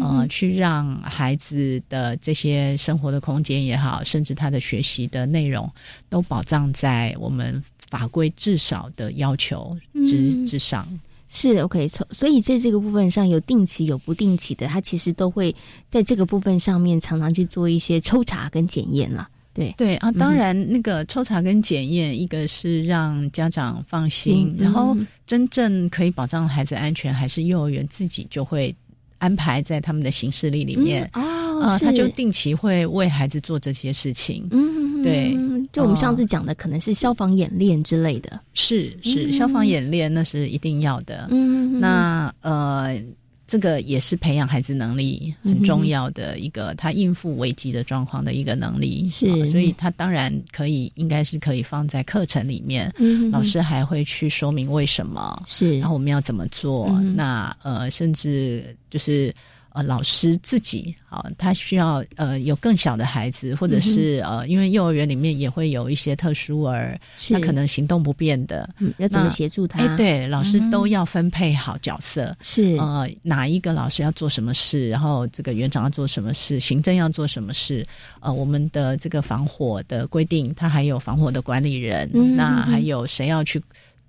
[0.03, 5.71] 呃，去让孩子的这些生活的空间也好，甚至他的学习的内容，
[6.09, 10.87] 都保障在我们法规至少的要求之之上。
[11.29, 15.55] 是 OK，所以在这个部分上有定期有不定期的，他其实都会
[15.87, 19.27] 在这个部分上面常常去做一些抽查跟检验了。
[19.51, 19.73] 对。
[19.75, 28.75] 对啊，当然那个抽查跟检验，一个是让家长放心，然后真正可以保障孩子安全，还是幼儿园自己就会
[29.23, 34.45] 安排在他们的行事历里面哦，他就定期会为孩子做这些事情。
[34.51, 35.33] 嗯，对。
[35.71, 41.27] 就我们上次讲的，可能是消防演练之类的，是是消防演练，那是一定要的。
[41.31, 43.01] 嗯，那呃，
[43.45, 49.07] 这个也是培养孩子能力很重要的一个，他应付危机的状况的一个能力。
[49.09, 52.91] 是，所以他当然可以，应该是可以放在课程里面。
[52.97, 56.89] 嗯，老师还会去说明为什么是，然后我们要怎么做。
[57.15, 59.33] 那呃，甚至就是。
[59.73, 66.99] 呃，老师自己啊，他需要呃有更小的孩子，或者是呃，因为幼儿园里面也会有一些特殊儿，
[67.31, 69.79] 他可能行动不便的，嗯，要怎么协助他？
[69.79, 77.83] 哎，对，老师都要分配好角色，是呃，哪一个老师要做什么事，然后这个园长要做什么事，行政要做什么事，
[78.19, 83.59] 呃，我们的这个防火的规定，他还有防火的管理人，那还有谁要去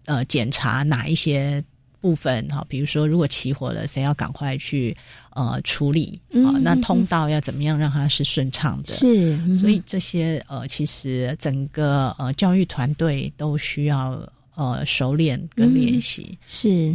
[0.05, 1.65] 呃检查哪一些？
[2.05, 4.95] 部分哈，比如说，如果起火了，谁要赶快去
[5.31, 6.53] 呃处理啊？
[6.61, 8.93] 那通道要怎么样让它是顺畅的？
[8.93, 14.21] 是，所以这些呃，其实整个呃教育团队都需要
[14.55, 16.37] 呃熟练跟练习。
[16.47, 16.95] 是，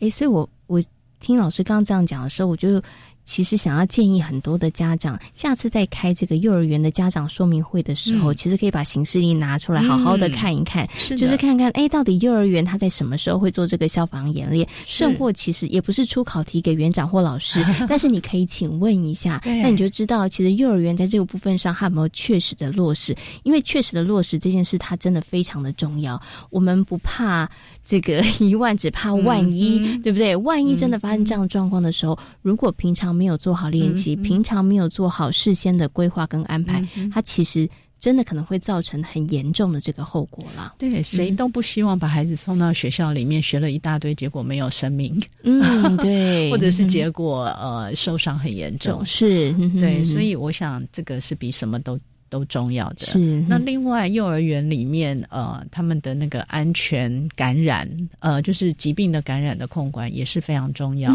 [0.00, 0.82] 哎，所以我我
[1.20, 2.82] 听老师刚刚这样讲的时候，我就。
[3.30, 10.84] 其实想要建议很多的家长，下次在开这个幼儿园的家长说明会的时候，其实可以把行事历拿出来，好好的看一看，
[11.16, 14.66] 就是看看，哎，到底幼儿园他在什么时候会做这个消防演练？
[14.84, 23.16] 甚或其实也不是出考题给园长或老师， 但是你可以请问一下，那你就知道，其实幼儿园在这个部分上，他有没有确实的落实？
[23.44, 26.20] 因为确实的落实这件事，它真的非常的重要。
[26.50, 27.48] 我们不怕
[27.84, 30.34] 这个 一万，只怕万一，对不对？
[30.34, 37.68] 万一真的发生这样状况的时候，如果平常没有做好练习，平常没有做好事先的规划跟安排，它其实
[37.98, 40.74] 真的可能会造成很严重的这个后果了。
[40.78, 45.20] 对，谁都不希望把孩子送到学校里面学了一大堆，结果没有生命。
[45.42, 49.04] 嗯，对， 或者是结果呃受伤很严重。
[49.04, 52.00] 是，对，所以我想这个是比什么都
[52.30, 53.04] 都重要的。
[53.04, 57.86] 是那另外幼儿园里面呃，他们的那个安全感染
[58.20, 61.12] 呃，就是疾病的感染的控管也是非常重要。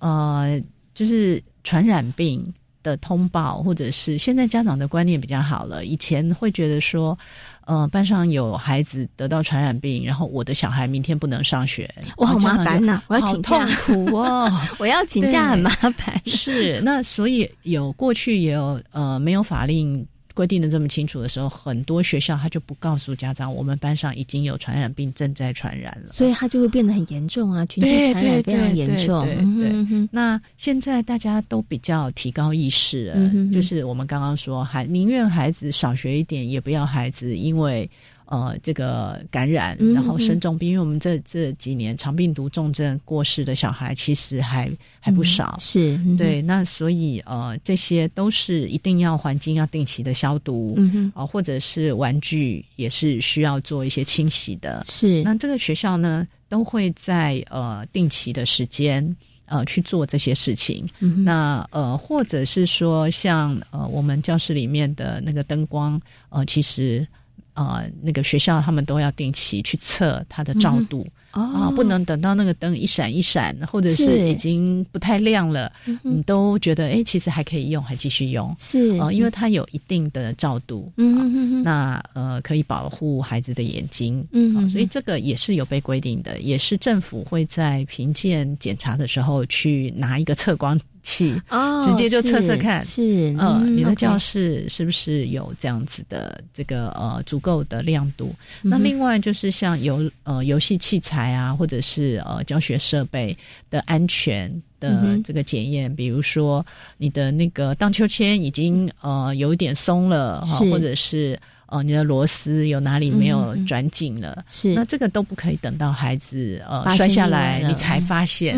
[0.00, 0.60] 呃，
[0.94, 2.54] 就是传染病。
[2.84, 5.86] 的通报，或者是现在家长的观念比较好了。
[5.86, 7.18] 以前会觉得说，
[7.64, 16.20] 呃，班上有孩子得到传染病，然后我的小孩明天不能上学，我好麻烦呐，我要请假，痛苦哦， 我要请假很麻烦。
[16.26, 20.06] 是，那所以有过去也有呃，没有法令。
[20.34, 29.24] 规定的这么清楚的时候，很多学校他就不告诉家长，我们班上已经有传染病正在传染了，所以他就会变得很严重啊，群体传染非常严重。
[29.56, 37.88] 对，那现在大家都比较提高意识了，就是我们刚刚说，还宁愿孩子少学一点，也不要孩子因为。
[38.34, 44.68] 呃，这个感染，然后生重病，因为我们这这几年肠病毒重症过世的小孩其实还
[44.98, 46.42] 还不少，是对。
[46.42, 54.84] 那所以呃，这些都是一定要环境要定期的消毒，嗯啊，或者是玩具也是需要做一些清洗的。
[54.88, 59.16] 是，那这个学校呢，都会在呃定期的时间
[59.46, 60.84] 呃去做这些事情。
[61.24, 67.06] 那呃，或者是说像呃我们教室里面的那个灯光，呃，其实。
[67.54, 75.70] 呃，那个学校他们都要定期去测它的照度啊，不能等到那个灯一闪一闪，或者是已经不太亮了，
[76.02, 78.54] 你都觉得哎，其实还可以用，还继续用。
[78.58, 78.96] 是。
[78.98, 90.80] 啊，因为它有一定的照度，嗯那呃可以保护孩子的眼睛，嗯，所以这个也是有被规定的，也是政府会在评鉴检查的时候去拿一个测光。
[91.06, 98.34] 器哦，直接就测测看，是嗯，你的教室是不是有这样子的这个呃足够的亮度？
[98.62, 103.36] 那另外就是像游呃游戏器材啊，或者是呃教学设备
[103.70, 106.64] 的安全的这个检验，比如说
[106.98, 111.38] 你的那个荡秋千已经呃有一点松了哈，或者是。
[111.66, 114.44] 呃，你的螺丝有哪里没有转紧了？
[114.48, 118.54] 是，那这个都不可以等到孩子呃摔下来你才发现，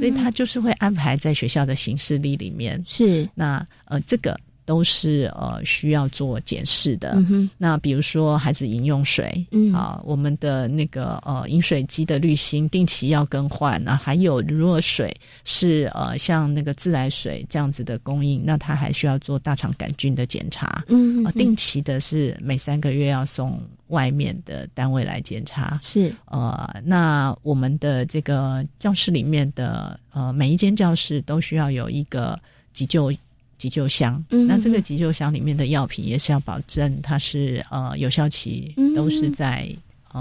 [0.00, 2.82] 所以他就是会安排在学校的行事历里面。
[2.84, 4.38] 是，那呃这个。
[4.68, 7.16] 都是呃需要做检视的。
[7.56, 13.82] 那比如说孩子饮用水，嗯啊，我们的那个呃饮水机的滤芯定期要更换。
[13.82, 15.10] 那还有如果水
[15.46, 20.84] 是呃像那个自来水这样子的供应，那他还需要做大肠杆菌的检查。
[20.88, 25.80] 嗯，定期的是每三个月要送外面的单位来检查。
[25.82, 32.38] 是呃，那我们的这个教室里面的呃每一间教室都需要有一个
[32.74, 33.10] 急救。
[33.58, 39.68] 急救箱，那这个急救箱里面的药品也是要保证它是呃有效期都是在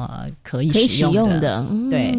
[0.06, 1.66] 呃可以使用的。
[1.90, 2.16] 对，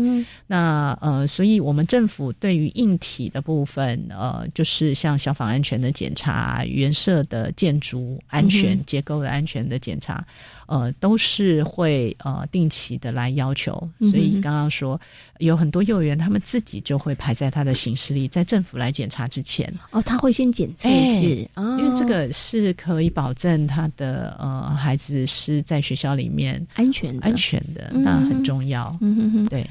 [0.47, 10.25] 那呃，所以我们政府对于硬体的部分，呃，就是像消防安全的检查、原设的建筑安全结构的安全的检查。
[10.67, 15.01] 呃，都是会呃定期的来要求，所以刚刚说
[15.39, 21.25] 有很多幼儿园，他们自己就会排在他的行事历，在政府来检查之前，哦，他会先检测是，
[21.57, 29.67] 因为这个是可以保证他的呃孩子是在学校里面安全安全的，那很重要，嗯哼哼，对。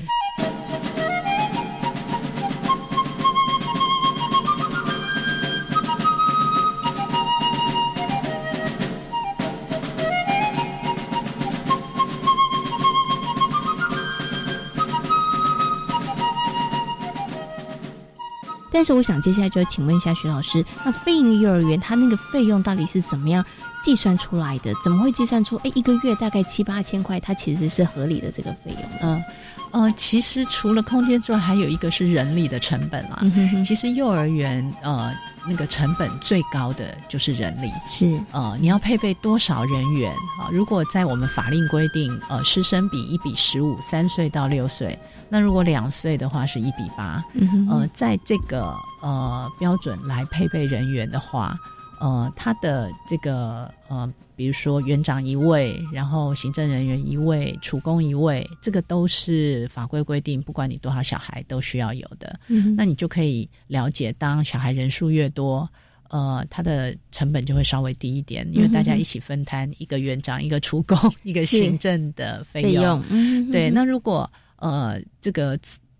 [18.77, 23.43] 但是我想接下来就要请问一下徐老师，那非营利幼儿园它那个费用到底是怎么样
[23.81, 24.71] 计算出来的？
[24.83, 28.83] 怎么会计算出哎一个月大概七八千块，它其实是合理的这个费用？
[29.01, 29.23] 嗯
[29.71, 33.19] 呃，其实除了空间之外，还有一个是人力的成本啦。
[33.65, 35.11] 其实幼儿园呃
[35.47, 40.49] 那个成本最高的就是人力，是呃你要配备多少人员啊？
[40.51, 44.97] 如果在我们法令规定呃师生比一比十五，三岁到六岁。
[45.29, 47.23] 那如果两岁的话是一比八，
[47.69, 51.57] 呃，在这个呃标准来配备人员的话，
[51.99, 62.39] 呃，他的这个呃，比如说园长一位，然后行政人员一位，厨工一位，这个都是法规规定，不管你多少小孩都需要有的。
[62.75, 65.67] 那你就可以了解，当小孩人数越多，
[66.09, 73.03] 呃，它的成本就会稍微低一点，因为大家一起分摊一个园长、一个厨工、一个行政的费用。
[73.51, 75.57] 对，那如果呃，这个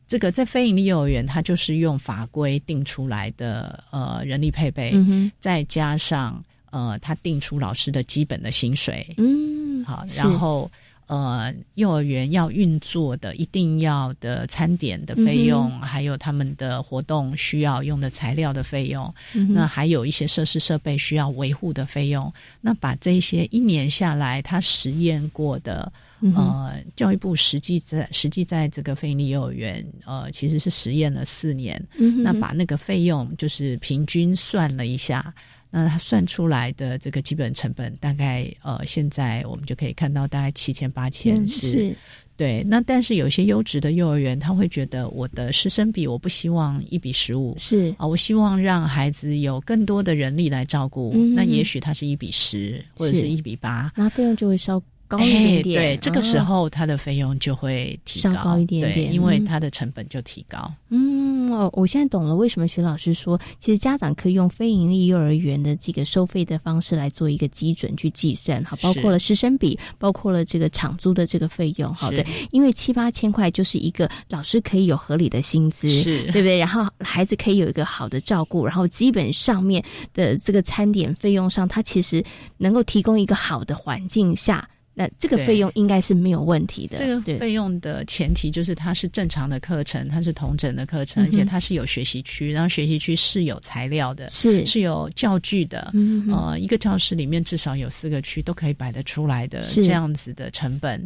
[0.08, 4.94] 这个在非营利幼儿园，它就是用法规定出来的呃人力配备，
[5.40, 10.70] 再加上呃他定出老师的基本的薪水，嗯，好，然后
[11.08, 19.14] 呃，幼儿园要运作的一定要的餐点的费用，还有他们的活动需要用的材料的费用，
[19.48, 22.34] 那还有一些设施设备需要维护的费用。
[22.60, 25.90] 那把这些一年下来，他实验过的，
[26.36, 31.82] 呃，教育部实际在实际在这个非营利幼儿园，呃，其实是实验了四年。
[31.98, 35.34] 嗯那把那个费用就是平均算了一下。
[35.70, 41.94] 那他算出来的这个基本成本大概呃，现在我们就可以看到大概七千八千是，
[42.38, 42.64] 对。
[42.64, 51.14] 那但是有些优质的幼儿园，他会觉得我的师生比我不希望一比十五，是啊，我希望让孩子有更多的人力来照顾。
[51.36, 55.82] 那也许他是一比十或者是一比八，那费用就会稍高一点点。
[55.82, 60.72] 对，这个时候他的费用就会提高一点点，因为他的成本就提高。
[60.90, 61.38] 嗯。
[61.48, 76.60] 哦，我现在懂了，为什么徐老师说，其实家长可以用非盈利幼儿园的这个收费的方式来做一个基准去计算，哈，包括了师生比，包括了这个场租的这个费用，好的，因为七八千块就是一个老师可以有合理的薪资，是对不对？
[76.60, 79.82] 然后孩子可以有一个好的照顾，然后基本上面
[80.14, 82.24] 的这个餐点费用上，它其实
[82.58, 84.68] 能够提供一个好的环境下。
[85.00, 86.98] 那这个费用应该是没有问题的。
[86.98, 95.94] 这个费用的前提就是它是正常的课程，它是同整的课程，而且它是有学习区，然后学习区是有材料的，是是有教具的。
[96.32, 101.00] 呃，一个教室里面至少有四个区都可以摆得出来的这样子的成本。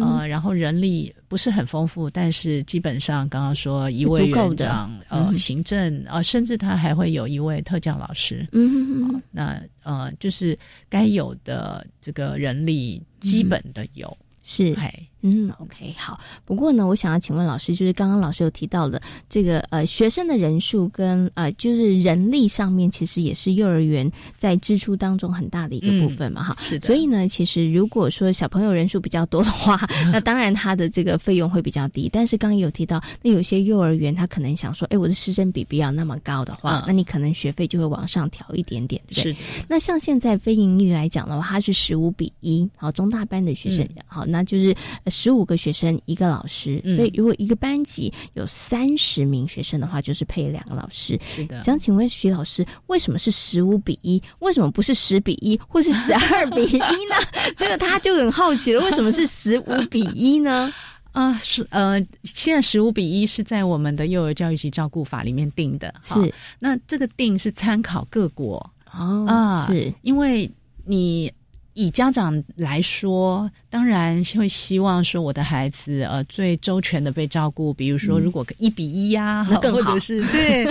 [0.00, 8.46] 呃，然后人力不是很丰富，但是基本上刚刚说一位园长，呃，行政，呃，甚至他还会有一位特教老师。
[8.52, 10.56] 嗯，那呃，就是
[10.88, 13.02] 该有的这个人力。
[13.22, 14.16] 基本的有。
[14.42, 14.74] 是，
[15.22, 16.20] 嗯，OK，好。
[16.44, 26.56] 不过呢，我想要请问老师，就是刚刚老师有提到的这个呃学生的人数跟呃就是人力上面，其实也是幼儿园在支出当中很大的一个部分嘛，哈。
[26.60, 26.86] 是的。
[26.86, 29.80] 所以呢，其实如果说小朋友人数比较多的话，
[30.12, 32.10] 那当然他的这个费用会比较低。
[32.12, 39.36] 但是刚刚有提到，那有些幼儿园他可能想说，哎，我的师生比不要那么高的话，那你可能学费就会往上调一点点，对是。
[39.68, 44.74] 那像现在非盈利来讲的话，它是十五比一，好，中大班的学生，好，那就是。
[45.12, 51.18] 十五个学生一个老师，所以如果一个班级有三十名学生的话，就是配两个老师。
[51.22, 54.20] 是的，想请问徐老师，为什么是十五比一？
[54.38, 57.16] 为什么不是十比一，或是十二比一呢？
[57.56, 60.72] 这个他就很好奇了，为什么是十五比一呢？
[61.12, 65.94] 啊，是呃，现在十五比一是在我们的幼儿教育及照顾法里面定的。
[66.02, 68.56] 是，那这个定是参考各国
[68.92, 70.50] 哦啊，是因为
[70.86, 71.30] 你。
[71.74, 77.72] 以家长来说，当然会希望说我的孩子呃最周全的被照顾。
[77.72, 80.64] 比如说，如果一比一呀，或者是对，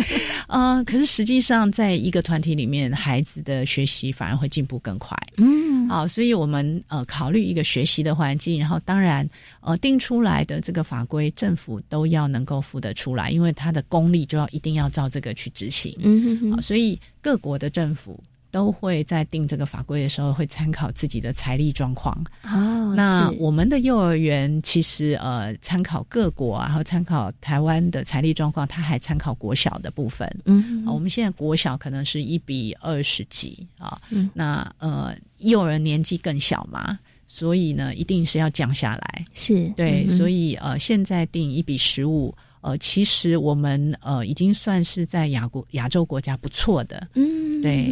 [0.47, 5.17] 呃，可是实际上在一个团体里面，孩子的学习反而会进步更快。
[5.37, 9.27] 嗯，好，所以我们呃考虑一个学习的环境，然后当然
[9.61, 15.95] 呃定出来的这个法规，政府都要能够付得出来，因为它的功力就要一定要照这个去执行。
[15.99, 18.21] 嗯，好，所以各国的政府。
[18.51, 22.13] 都会在定这个法规的时候，会参考自己的财力状况。
[22.43, 30.29] 哦，那我们的幼儿园其实呃，参考各国，然后参考台湾的财力状况，它还参考国小的部分。
[30.45, 33.99] 嗯，我们现在国小可能是一比二十几啊。
[34.09, 39.25] 嗯，那呃，幼儿年纪更小嘛，所以呢，一定是要降下来。
[39.33, 42.35] 是对，所以呃，现在定一比十五。
[42.61, 47.87] 呃，其实我们呃已经算是在亚国亚洲国家不错的，嗯，对。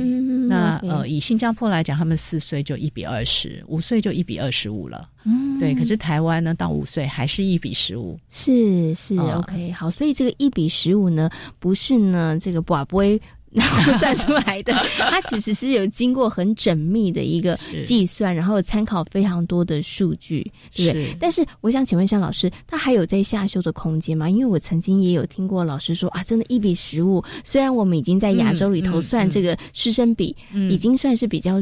[0.48, 5.76] 那呃，以新加坡来讲，他们四岁就一比二十五岁就一比二十五了，嗯，对。
[5.76, 13.22] 可是台湾呢，到五岁还是一比十五，是是 OK 好，所以这个一比十五呢，不是呢这个不会。
[13.52, 20.42] 然后算出来的， 它其实是有经过很缜密的一个计算，然后参考非常多的数据，
[20.76, 21.16] 对不对？
[21.20, 24.30] 但是我想请问一下老师，他还有在下修的空间吗？
[24.30, 30.36] 因为我曾经也有听过老师说啊，真的，一比十五，虽然我们已经在亚洲里头算这个师生比，
[30.70, 31.60] 已经算是比较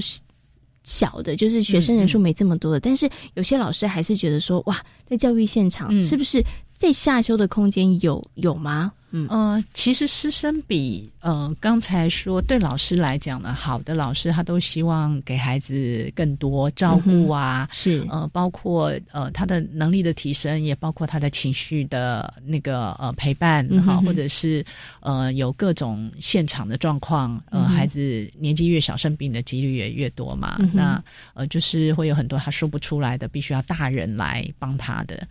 [0.84, 8.92] 小的，就是学生人数没这么多的，但是有些老师还是觉得说，哇，在教育现场是不是在下修的空间有有吗？
[9.12, 9.28] 嗯。
[9.30, 18.06] 呃，其实师生比呃，刚才说对老师来讲呢，好的老师他都希望给孩子更多照顾啊，是。
[18.10, 24.66] 呃，包括呃他的能力的提升，也包括他的情绪的那个呃陪伴哈，或者是
[25.00, 31.04] 呃有各种现场的状况，呃，孩子年纪越小生病的几率也越多嘛，那
[31.34, 35.28] 呃就是会有很多他说不出来的，必须要大人来帮他的，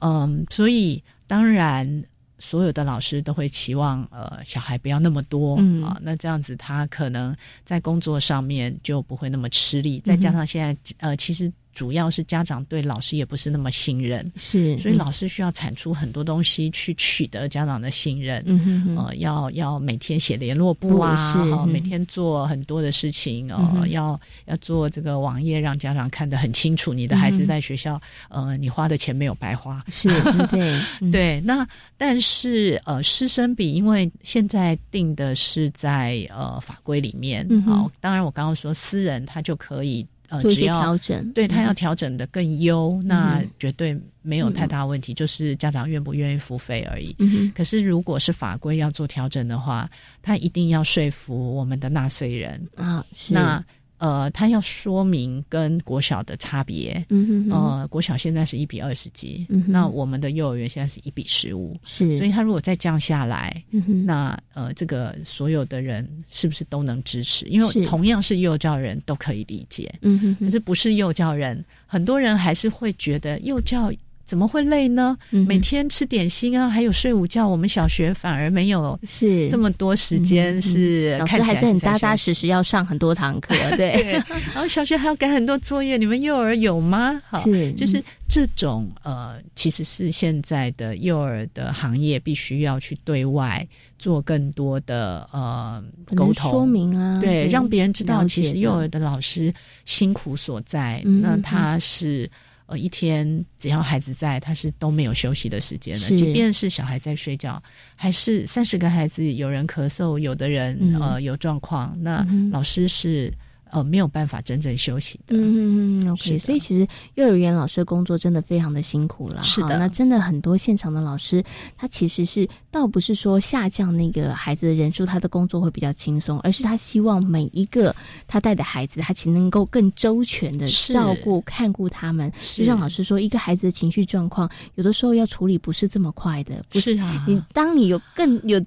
[0.00, 2.02] 嗯，所以当然。
[2.40, 10.00] 所有的老师都会期望，呃，小孩不要那么多啊，那这样子他可能在工作上面就不会那么吃力。
[10.00, 18.42] 再加上现在，呃，其实主要是家长对老师也不是那么信任，是，所以老师需要产出很多东西去取得家长的信任。
[18.46, 29.82] 嗯哼呃，要要每天写联络簿啊，是每天做很多的事情哦，要要做这个网页，让家长看得很清楚，你的孩子在学校，呃，你花的钱没有白花。
[29.88, 30.08] 是，
[30.48, 31.40] 对 对。
[31.40, 31.66] 那
[31.96, 40.06] 但是呃，师生比，因为现在定的是在呃法规里面，好，当然我刚刚说私人他就可以。
[40.30, 47.14] 呃，做一些调整，对他要调整的更优，那绝对没有太大问题，就是家长愿不愿意付费而已。
[47.54, 49.90] 可是如果是法规要做调整的话，
[50.22, 53.62] 他一定要说服我们的纳税人啊，那。
[54.00, 57.04] 呃，他要说明跟国小的差别。
[57.10, 62.16] 嗯哼，呃，国小现在是一比二十几，那我们的幼儿园现在是一比十五，是。
[62.16, 63.62] 所以他如果再降下来，
[64.06, 67.44] 那呃，这个所有的人是不是都能支持？
[67.46, 69.92] 因为同样是幼教人都可以理解。
[70.00, 73.92] 嗯哼，可是不是幼教人，很多人还是会觉得幼教。
[74.30, 75.18] 怎么会累呢？
[75.30, 77.48] 每天吃点心啊，还有睡午觉。
[77.48, 84.22] 我们小学反而没有是这么多时间，是老师还是很扎扎实实要上很多堂课， 对。
[84.54, 87.20] 然后小学还要改很多作业，你们幼儿有吗？
[87.42, 93.66] 是，就是这种呃，其实是现在的幼儿的行业必须要去对外
[93.98, 95.82] 做更多的呃
[96.14, 99.52] 沟通说明啊，对，让别人知道其实幼儿的老师
[99.84, 102.30] 辛苦所在，那他是。
[102.70, 106.16] 呃，一天只要孩子在，他是都没有休息的时间的。
[106.16, 107.62] 即便是小孩在睡觉，
[107.96, 113.30] 还是三十个孩子，有人咳嗽，有的人呃有状况，那老师是。
[113.72, 115.36] 呃，没有办法真正休息的。
[115.36, 116.38] 嗯嗯嗯，OK。
[116.38, 119.42] 所以其实幼儿园老师的工作真的非常的辛苦了。
[119.42, 121.42] 是的，那真的很多现场的老师，
[121.76, 127.94] 他其实是倒不是说下降那个孩子的人数，他的工作会比较轻松，而是他希望每一个
[128.26, 132.32] 他带的孩子，他其实能够更周全的照顾、看顾他们。
[132.54, 136.64] 就像老师说，一个孩子的情绪状况，有的时候要处理不是这么快的。
[136.70, 138.60] 不是啊，你当你有更有。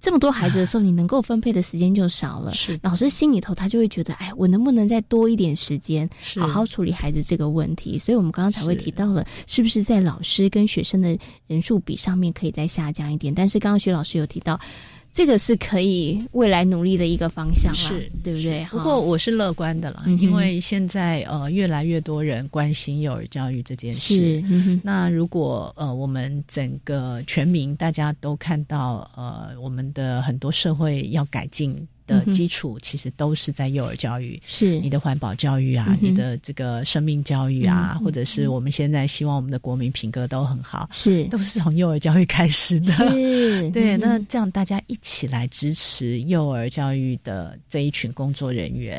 [0.00, 2.54] 这么多孩子的时候，你能够分配的时间就少了。
[2.54, 7.98] 是老师心里头，他就会觉得，哎，我能不能再多一点时间，好好处理孩子这个问题？
[7.98, 13.34] 所以我们刚刚才会提到了，是不是在老师跟学生的人数比上面可以再下降一点？
[13.34, 14.58] 但是刚刚徐老师有提到。
[15.12, 18.66] 这个是可以未来努力的一个方向，是对不对？
[18.70, 24.42] 不过我是乐观的啦，因为现在呃越来越多人关心幼儿教育这件事。
[24.82, 31.86] 那如果呃我们整个全民大家都看到呃我们的很多社会要改进。
[32.10, 34.80] 的基础其实都是在幼儿教育，是。
[34.80, 41.24] 你的环保教育啊，你的这个生命教育啊，或者是我们现在希望我们的国民品格都很好，是。
[41.24, 42.92] 都是从幼儿教育开始的。
[42.92, 48.98] 是， 对，那这样大家一起来支持幼儿教育的这一群工作人员，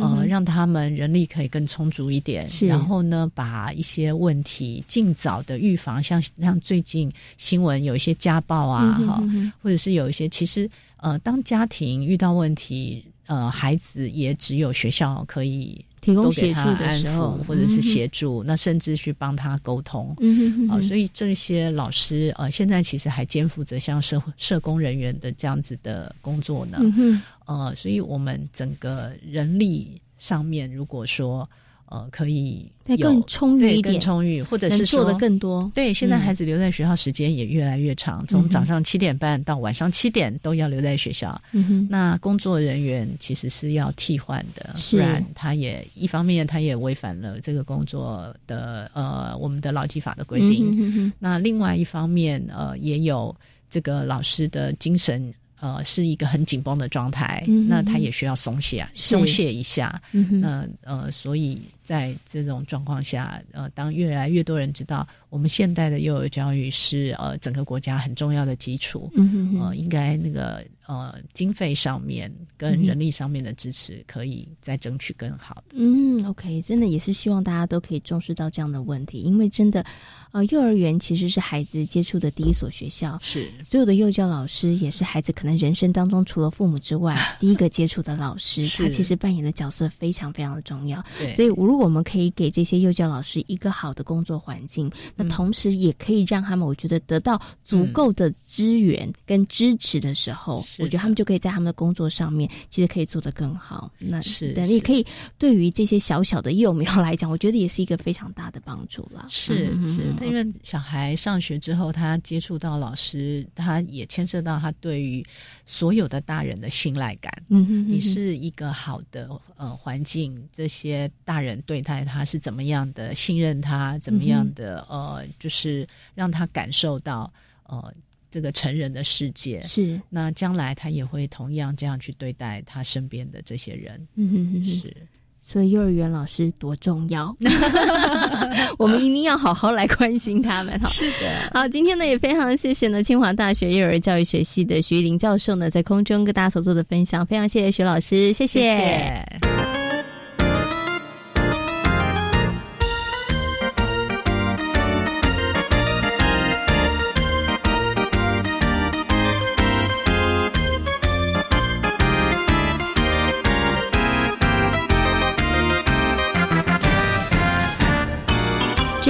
[0.00, 9.22] 呃，让他们人力可以更充足一点，然后呢，把一些问题尽早的预防，像像最近新闻有一些家暴啊，哈，
[9.62, 10.68] 或者是有一些其实。
[10.98, 20.14] 呃，当家庭遇到问题，呃，孩子也只有学校可以提供协助的时候，或者是协助，那甚至去帮他沟通。
[20.20, 26.78] 嗯啊，所以这些老师呃，现在其实还肩负着像社社工人员的这样子的工作呢。
[26.80, 31.48] 嗯呃，所以我们整个人力上面，如果说。
[31.90, 32.70] 呃，可以
[33.00, 35.70] 更充裕一点，更充裕，或者是做的更多。
[35.74, 41.40] 对，现在孩子留在学校时间也越来越长，从早上七点半到晚上七点都要留在学校。
[41.52, 50.76] 嗯哼，那工作人员其实是要替换的，不然他也一方面他也违反了这个工作的呃我们的劳基法的规定。
[50.78, 53.34] 嗯哼那另外一方面呃也有
[53.70, 55.32] 这个老师的精神。
[55.60, 60.00] 呃，是一个很紧绷的状态，那他也需要松懈，松懈一下。
[60.12, 69.10] 嗯那呃，所以在这种状况下，呃，当越来越多人知道我们现代的幼儿教育是呃整个国家很重要的基础，
[69.58, 75.76] 呃，应该那个呃经费上面跟人力上面的支持可以再争取更好的。
[75.76, 79.82] 嗯，OK，真的也是希望大家都可以重视到这样的问题，因为真的。
[80.30, 91.02] 呃，幼儿园其实是孩子接触的第一所学校，是所有的幼教老师也是孩子可能人生当中除了父母之外 第一个接触的老师，他其实扮演的角色非常非常的重要。
[91.18, 103.90] 对，所以如果我们可以给这些幼教老师一个好的工作环境，那同时也可以让他们，我觉得得到足够的资源跟支持的时候，我觉得他们就可以在他们的工作上面其实可以做得更好。
[103.98, 105.06] 那是，等也可以
[105.38, 109.26] 对于这些小小的幼苗来讲，我觉得也是一个非常大的帮助了。
[109.30, 110.12] 是是。
[110.22, 115.24] 因为小孩上学之后，他接触到老师，他也牵涉到他对于
[115.64, 117.32] 所有的大人的信赖感。
[117.48, 127.30] 嗯哼，你是一个好的呃环境，这些大人对待他，是怎么样的信任他，怎么样的呃，就是让他感受到
[127.66, 127.92] 呃
[128.30, 130.00] 这个成人的世界是。
[130.08, 134.96] 那将来他也会同样这样去对待他身边的这些人，嗯哼哼是。
[135.40, 137.34] 所以幼儿园老师多重要，
[138.78, 140.88] 我们一定要好好来关心他们哈。
[140.90, 149.47] 是的，好，今天呢也非常谢谢呢清华大学幼儿教育学系的徐玉玲教授呢在空中跟大家所做的分享，非常谢谢徐老师，谢谢。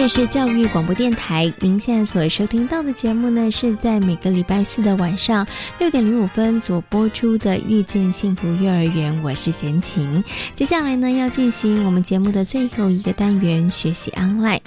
[0.08, 5.46] 是教育广播电台，您现在所收听到的节目呢，是在每个礼拜四的晚上
[5.78, 10.24] 六点零五分所播出的《遇见幸福幼儿园》，我是贤琴。
[10.54, 14.60] 接下来呢，要进行我们节目的最后一个单元——学习 online。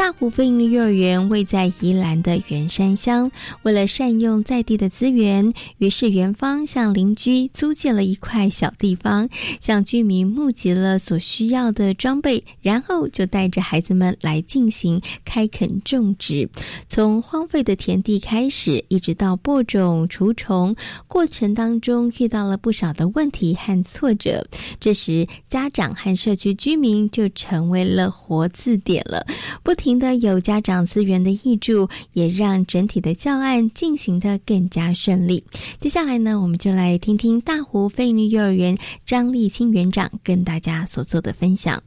[0.00, 3.30] 大湖飞鹰的幼儿园位在宜兰的圆山乡，
[3.64, 9.28] 为了善用在地的资源，于是园方向邻居租借了一块小地方，
[9.60, 16.48] 向居民募集了所需要的装备，然后就带着孩子们来进行开垦种植。
[16.88, 20.74] 从荒废的田地开始，一直到播种、除虫，
[21.06, 24.42] 过程当中遇到了不少的问题和挫折。
[24.80, 29.22] 这时，家长和社区居民就成为了活字典了，
[29.62, 29.89] 不停。
[29.98, 35.42] 的有家长资源的益助，也让整体的教案进行的更加顺利。
[35.78, 41.82] 接下来呢，我们就来听听大湖飞尼幼儿园张立清园长跟大家所做的分享。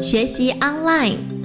[0.00, 1.35] 学习 online。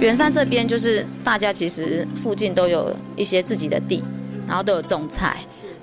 [0.00, 4.02] 圆山这边就是大家其实附近都有一些自己的地，
[4.48, 5.36] 然后都有种菜。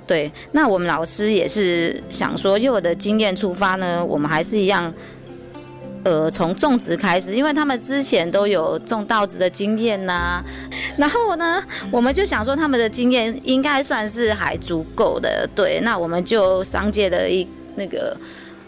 [0.07, 0.31] 对。
[0.51, 4.91] 那我们老师也是想说，以我的经验出发呢，我们还是一样，
[6.03, 10.43] 呃，从种植开始，因为他们之前都有种稻子的经验呐。
[10.97, 15.47] 然后呢，我们就想说，他们的经验应该算是还足够的。
[15.53, 15.79] 对。
[15.83, 18.17] 那我们就商界的一那个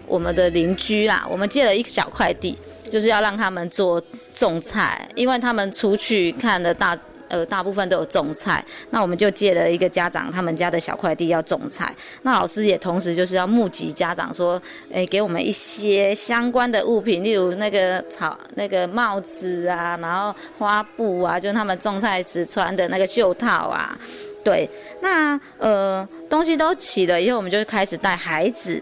[0.09, 2.57] 我们的邻居啦，我们借了一小块地。
[2.89, 4.01] 就是要让他们做
[4.33, 6.97] 种菜，因为他们出去看的大
[7.27, 11.93] 呃大部分都有种菜，那我们就借了一个家长他们家的小块地要种菜，
[12.23, 14.59] 那老师也同时就是要募集家长说，
[14.91, 23.95] 诶给我们一些相关的物品，例如那个草那个帽子啊，然后花布啊，就是他们种菜时穿的那个袖套啊，
[24.43, 24.67] 对，
[24.99, 28.81] 那呃东西都齐了以后，我们就开始带孩子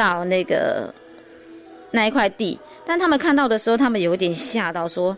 [0.00, 0.92] 到那个
[1.90, 2.58] 那一块地。
[2.86, 5.16] 但他们看到的时候，他们有点吓到，说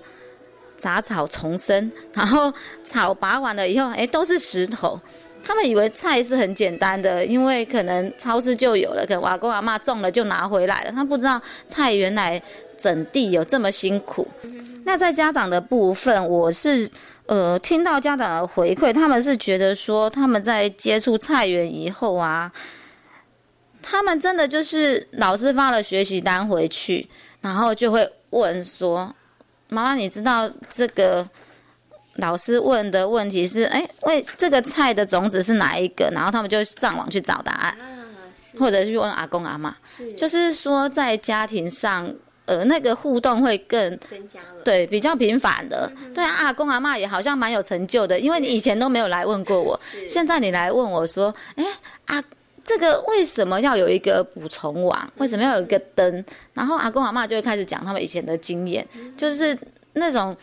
[0.77, 2.53] 杂草丛生，然后
[2.85, 5.01] 草拔完了以后，哎，都是石头。
[5.45, 10.93] 他们以为菜是很简单的，因为可能超市就有了，可能阿公阿妈种了就拿回来了。
[10.93, 12.41] 他不知道菜原来
[12.77, 14.27] 整地有这么辛苦。
[14.85, 16.89] 那在家长的部分，我是
[17.27, 22.53] 呃听到家长的回馈，他们是觉得说他们在接触菜园以后啊，
[23.83, 27.09] 他们真的就是老师发了学习单回去。
[27.43, 29.13] 然后就会问说
[29.67, 31.29] ：“妈妈，你知道这个
[32.15, 33.65] 老师问的问题是？
[33.65, 36.09] 哎，为这个菜的种子是哪一个？
[36.13, 37.77] 然后他们就上网去找答案，
[38.61, 39.77] 或者去问阿公阿妈。
[39.85, 42.09] 是，就是说在家庭上，
[42.47, 45.91] 呃，那个互动会更增加了，对，比较频繁的。
[46.15, 49.77] 对啊，阿公阿妈也好像蛮有成就的，因为你以前都没有来问过我，
[50.09, 51.65] 现在你来问我说，哎，
[52.05, 52.23] 阿。”
[52.65, 55.13] 这个为什么要有一个捕虫网？
[55.17, 56.25] 为什么要有一个灯？
[56.55, 58.87] 然后阿公阿妈就会开始讲他们以前的经验，
[59.17, 59.57] 就是
[59.93, 60.37] 那种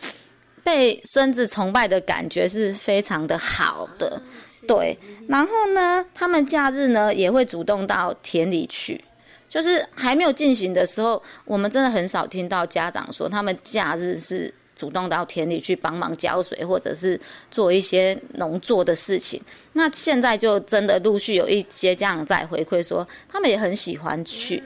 [0.62, 4.20] 被孙子崇拜的感觉是非常的好的。
[4.68, 4.96] 对，
[5.26, 9.02] 然后呢，他们假日呢也会主动到田里去，
[9.48, 14.52] 就是还没有进行的时候，我们真的很少听到家长说他们假日是。
[14.80, 17.20] 主动到田里去帮忙浇水，或者是
[17.50, 19.38] 做一些农作的事情。
[19.74, 24.62] 那现在就真的陆续有一些家长在回馈说，他们也很喜欢去。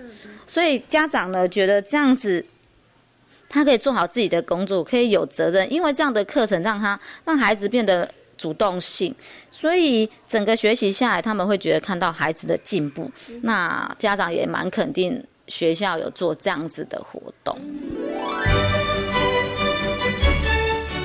[0.47, 2.47] 所以家长呢觉得这样子，
[3.49, 8.09] 他可以做好自己的工作，可以有责任，因为这样的课程让他让孩子变得
[8.39, 9.13] 主动性。
[9.51, 13.11] 所以整个学习下来，他们会觉得看到孩子的进步。
[13.43, 17.59] 那家长也蛮肯定学校有做这样子的活动。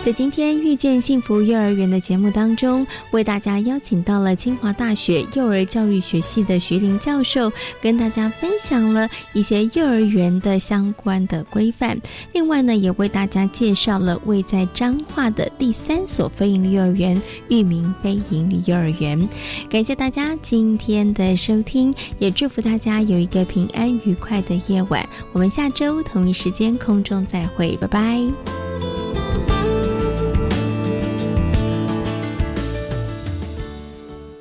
[0.09, 11.95] 在今天遇见幸福幼儿园的节目当中，为大家邀请到了清华大学幼儿教育学系的徐林教授，跟大家分享了一些幼儿园的相关的规范。
[12.33, 19.29] 另外呢，也为大家介绍了位在彰化的第三所非营利幼儿园——裕民非营利幼儿园。
[19.69, 25.07] 感谢大家今天的收听，也祝福大家有一个平安愉快的夜晚。
[25.33, 28.19] 我们下周同一时间空中再会，拜拜。